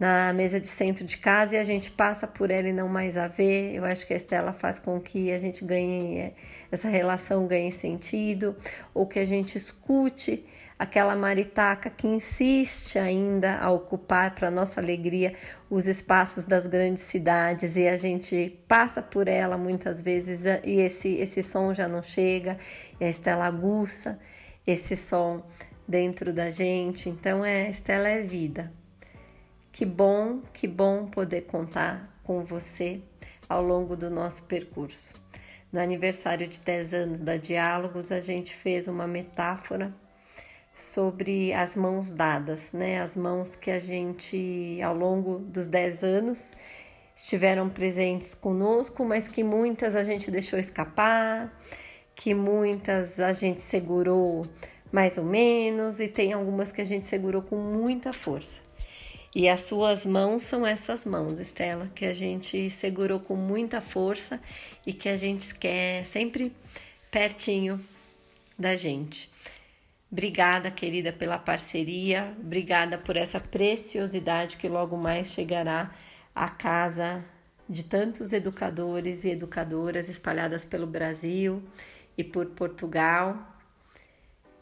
na 0.00 0.32
mesa 0.32 0.58
de 0.58 0.68
centro 0.68 1.04
de 1.04 1.18
casa 1.18 1.56
e 1.56 1.58
a 1.58 1.64
gente 1.64 1.90
passa 1.90 2.26
por 2.26 2.50
ela 2.50 2.66
e 2.66 2.72
não 2.72 2.88
mais 2.88 3.18
a 3.18 3.28
vê. 3.28 3.76
Eu 3.76 3.84
acho 3.84 4.06
que 4.06 4.14
a 4.14 4.16
Estela 4.16 4.54
faz 4.54 4.78
com 4.78 4.98
que 4.98 5.30
a 5.30 5.38
gente 5.38 5.62
ganhe, 5.62 6.32
essa 6.72 6.88
relação 6.88 7.46
ganhe 7.46 7.70
sentido, 7.70 8.56
ou 8.94 9.06
que 9.06 9.18
a 9.18 9.24
gente 9.26 9.58
escute 9.58 10.46
aquela 10.78 11.14
maritaca 11.14 11.88
que 11.88 12.06
insiste 12.06 12.98
ainda 12.98 13.58
a 13.58 13.70
ocupar, 13.70 14.34
para 14.34 14.50
nossa 14.50 14.80
alegria, 14.80 15.34
os 15.70 15.86
espaços 15.86 16.44
das 16.44 16.66
grandes 16.66 17.02
cidades 17.02 17.76
e 17.76 17.88
a 17.88 17.96
gente 17.96 18.58
passa 18.66 19.00
por 19.00 19.28
ela 19.28 19.56
muitas 19.56 20.00
vezes 20.00 20.44
e 20.64 20.80
esse, 20.80 21.14
esse 21.14 21.42
som 21.42 21.72
já 21.72 21.88
não 21.88 22.02
chega, 22.02 22.58
e 23.00 23.04
a 23.04 23.08
Estela 23.08 23.46
aguça 23.46 24.18
esse 24.66 24.96
som 24.96 25.44
dentro 25.86 26.32
da 26.32 26.50
gente. 26.50 27.08
Então, 27.08 27.44
é, 27.44 27.70
Estela 27.70 28.08
é 28.08 28.22
vida. 28.22 28.72
Que 29.70 29.84
bom, 29.84 30.40
que 30.52 30.66
bom 30.66 31.06
poder 31.06 31.42
contar 31.42 32.18
com 32.22 32.44
você 32.44 33.02
ao 33.48 33.62
longo 33.62 33.96
do 33.96 34.08
nosso 34.08 34.44
percurso. 34.44 35.14
No 35.72 35.80
aniversário 35.80 36.46
de 36.46 36.60
10 36.60 36.94
anos 36.94 37.20
da 37.20 37.36
Diálogos, 37.36 38.12
a 38.12 38.20
gente 38.20 38.54
fez 38.54 38.86
uma 38.86 39.06
metáfora 39.06 39.92
sobre 40.74 41.52
as 41.52 41.76
mãos 41.76 42.12
dadas, 42.12 42.72
né? 42.72 43.00
As 43.00 43.14
mãos 43.14 43.54
que 43.54 43.70
a 43.70 43.78
gente, 43.78 44.78
ao 44.82 44.94
longo 44.94 45.38
dos 45.38 45.66
10 45.66 46.02
anos, 46.02 46.56
estiveram 47.14 47.68
presentes 47.68 48.34
conosco, 48.34 49.04
mas 49.04 49.28
que 49.28 49.44
muitas 49.44 49.94
a 49.94 50.02
gente 50.02 50.30
deixou 50.30 50.58
escapar, 50.58 51.56
que 52.14 52.34
muitas 52.34 53.20
a 53.20 53.32
gente 53.32 53.60
segurou 53.60 54.46
mais 54.90 55.16
ou 55.18 55.24
menos, 55.24 56.00
e 56.00 56.08
tem 56.08 56.32
algumas 56.32 56.72
que 56.72 56.80
a 56.80 56.84
gente 56.84 57.06
segurou 57.06 57.42
com 57.42 57.56
muita 57.56 58.12
força. 58.12 58.60
E 59.34 59.48
as 59.48 59.62
suas 59.62 60.06
mãos 60.06 60.44
são 60.44 60.64
essas 60.64 61.04
mãos, 61.04 61.40
Estela, 61.40 61.90
que 61.92 62.04
a 62.04 62.14
gente 62.14 62.70
segurou 62.70 63.18
com 63.18 63.34
muita 63.34 63.80
força 63.80 64.40
e 64.86 64.92
que 64.92 65.08
a 65.08 65.16
gente 65.16 65.52
quer 65.56 66.06
sempre 66.06 66.52
pertinho 67.10 67.84
da 68.56 68.76
gente. 68.76 69.33
Obrigada, 70.14 70.70
querida, 70.70 71.12
pela 71.12 71.36
parceria, 71.36 72.36
obrigada 72.38 72.96
por 72.96 73.16
essa 73.16 73.40
preciosidade 73.40 74.56
que 74.56 74.68
logo 74.68 74.96
mais 74.96 75.32
chegará 75.32 75.92
à 76.32 76.48
casa 76.48 77.24
de 77.68 77.84
tantos 77.84 78.32
educadores 78.32 79.24
e 79.24 79.30
educadoras 79.30 80.08
espalhadas 80.08 80.64
pelo 80.64 80.86
Brasil 80.86 81.60
e 82.16 82.22
por 82.22 82.46
Portugal. 82.50 83.36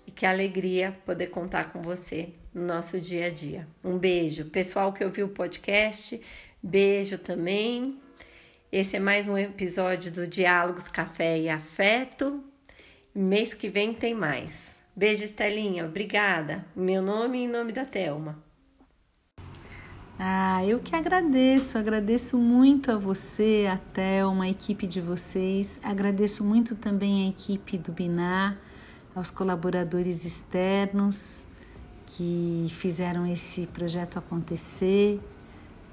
E 0.06 0.10
que 0.10 0.24
alegria 0.24 0.94
poder 1.04 1.26
contar 1.26 1.70
com 1.70 1.82
você 1.82 2.30
no 2.54 2.64
nosso 2.64 2.98
dia 2.98 3.26
a 3.26 3.30
dia. 3.30 3.68
Um 3.84 3.98
beijo. 3.98 4.46
Pessoal 4.46 4.90
que 4.90 5.04
ouviu 5.04 5.26
o 5.26 5.34
podcast, 5.34 6.18
beijo 6.62 7.18
também. 7.18 8.00
Esse 8.72 8.96
é 8.96 8.98
mais 8.98 9.28
um 9.28 9.36
episódio 9.36 10.10
do 10.10 10.26
Diálogos 10.26 10.88
Café 10.88 11.38
e 11.38 11.50
Afeto. 11.50 12.42
Mês 13.14 13.52
que 13.52 13.68
vem 13.68 13.92
tem 13.92 14.14
mais. 14.14 14.81
Beijo, 14.94 15.24
Estelinha. 15.24 15.86
Obrigada. 15.86 16.66
Meu 16.76 17.00
nome 17.00 17.38
e 17.38 17.44
em 17.44 17.48
nome 17.48 17.72
da 17.72 17.84
Telma. 17.84 18.38
Ah, 20.18 20.64
eu 20.64 20.78
que 20.78 20.94
agradeço, 20.94 21.78
agradeço 21.78 22.38
muito 22.38 22.92
a 22.92 22.96
você, 22.96 23.66
a 23.68 23.76
Thelma, 23.76 24.44
a 24.44 24.48
equipe 24.48 24.86
de 24.86 25.00
vocês, 25.00 25.80
agradeço 25.82 26.44
muito 26.44 26.76
também 26.76 27.26
a 27.26 27.28
equipe 27.30 27.76
do 27.76 27.90
Binar, 27.90 28.56
aos 29.16 29.30
colaboradores 29.30 30.24
externos, 30.24 31.48
que 32.06 32.66
fizeram 32.70 33.26
esse 33.26 33.66
projeto 33.66 34.18
acontecer, 34.18 35.18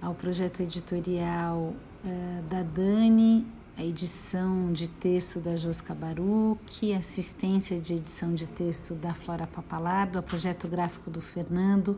ao 0.02 0.14
projeto 0.14 0.62
editorial 0.62 1.74
uh, 2.04 2.44
da 2.50 2.62
Dani, 2.62 3.48
a 3.80 3.86
edição 3.86 4.74
de 4.74 4.90
texto 4.90 5.40
da 5.40 5.56
Josca 5.56 5.96
Baruch, 5.96 6.94
assistência 6.94 7.80
de 7.80 7.94
edição 7.94 8.36
de 8.36 8.46
texto 8.46 8.94
da 8.94 9.14
Flora 9.14 9.48
Papalardo, 9.48 10.20
ao 10.20 10.24
projeto 10.24 10.68
gráfico 10.68 11.10
do 11.10 11.22
Fernando 11.22 11.98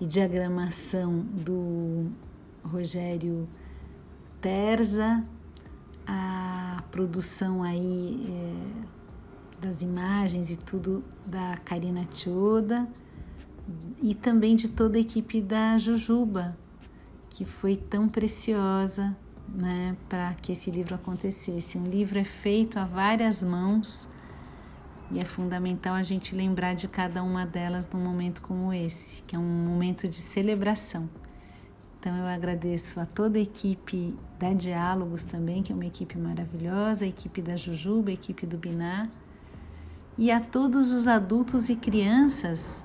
e 0.00 0.06
diagramação 0.06 1.18
do 1.20 2.10
Rogério 2.64 3.46
Terza, 4.40 5.22
a 6.06 6.82
produção 6.90 7.62
aí 7.62 8.26
é, 8.26 9.66
das 9.66 9.82
imagens 9.82 10.50
e 10.50 10.56
tudo 10.56 11.04
da 11.26 11.58
Karina 11.58 12.06
Tioda 12.06 12.88
e 14.00 14.14
também 14.14 14.56
de 14.56 14.70
toda 14.70 14.96
a 14.96 15.00
equipe 15.02 15.42
da 15.42 15.76
Jujuba, 15.76 16.56
que 17.28 17.44
foi 17.44 17.76
tão 17.76 18.08
preciosa 18.08 19.14
né, 19.54 19.96
para 20.08 20.34
que 20.34 20.52
esse 20.52 20.70
livro 20.70 20.94
acontecesse. 20.94 21.76
Um 21.78 21.86
livro 21.86 22.18
é 22.18 22.24
feito 22.24 22.78
a 22.78 22.84
várias 22.84 23.42
mãos 23.42 24.08
e 25.10 25.18
é 25.18 25.24
fundamental 25.24 25.94
a 25.94 26.02
gente 26.02 26.34
lembrar 26.34 26.74
de 26.74 26.88
cada 26.88 27.22
uma 27.22 27.44
delas 27.44 27.88
num 27.92 28.00
momento 28.00 28.40
como 28.40 28.72
esse, 28.72 29.22
que 29.24 29.36
é 29.36 29.38
um 29.38 29.42
momento 29.42 30.08
de 30.08 30.16
celebração. 30.16 31.08
Então 32.00 32.16
eu 32.16 32.26
agradeço 32.26 32.98
a 32.98 33.06
toda 33.06 33.38
a 33.38 33.42
equipe 33.42 34.08
da 34.38 34.52
Diálogos 34.52 35.22
também, 35.22 35.62
que 35.62 35.70
é 35.70 35.74
uma 35.74 35.86
equipe 35.86 36.18
maravilhosa, 36.18 37.04
a 37.04 37.08
equipe 37.08 37.40
da 37.40 37.56
Jujuba, 37.56 38.10
a 38.10 38.14
equipe 38.14 38.44
do 38.44 38.56
Binar, 38.56 39.08
e 40.18 40.30
a 40.30 40.40
todos 40.40 40.90
os 40.90 41.06
adultos 41.06 41.68
e 41.68 41.76
crianças 41.76 42.84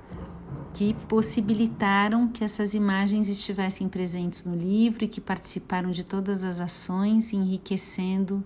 que 0.78 0.94
possibilitaram 1.08 2.28
que 2.28 2.44
essas 2.44 2.76
imagens 2.76 3.28
estivessem 3.28 3.90
presentes 3.90 4.44
no 4.44 4.56
livro 4.56 5.04
e 5.04 5.08
que 5.08 5.20
participaram 5.20 5.90
de 5.90 6.04
todas 6.04 6.44
as 6.44 6.60
ações, 6.60 7.34
enriquecendo 7.34 8.44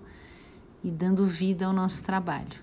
e 0.82 0.90
dando 0.90 1.26
vida 1.26 1.66
ao 1.66 1.74
nosso 1.74 2.02
trabalho. 2.06 2.58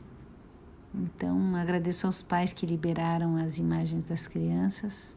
Então, 0.95 1.55
agradeço 1.55 2.07
aos 2.07 2.23
pais 2.23 2.51
que 2.51 2.65
liberaram 2.65 3.37
as 3.37 3.59
imagens 3.59 4.05
das 4.05 4.27
crianças 4.27 5.15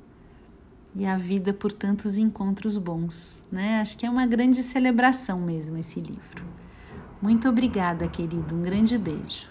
e 0.93 1.05
a 1.05 1.15
vida 1.15 1.53
por 1.53 1.71
tantos 1.71 2.17
encontros 2.17 2.75
bons, 2.75 3.45
né? 3.49 3.79
Acho 3.79 3.97
que 3.97 4.05
é 4.05 4.09
uma 4.09 4.27
grande 4.27 4.61
celebração 4.61 5.39
mesmo 5.39 5.77
esse 5.77 6.01
livro. 6.01 6.43
Muito 7.21 7.47
obrigada, 7.47 8.05
querido. 8.05 8.53
Um 8.53 8.63
grande 8.63 8.97
beijo. 8.97 9.50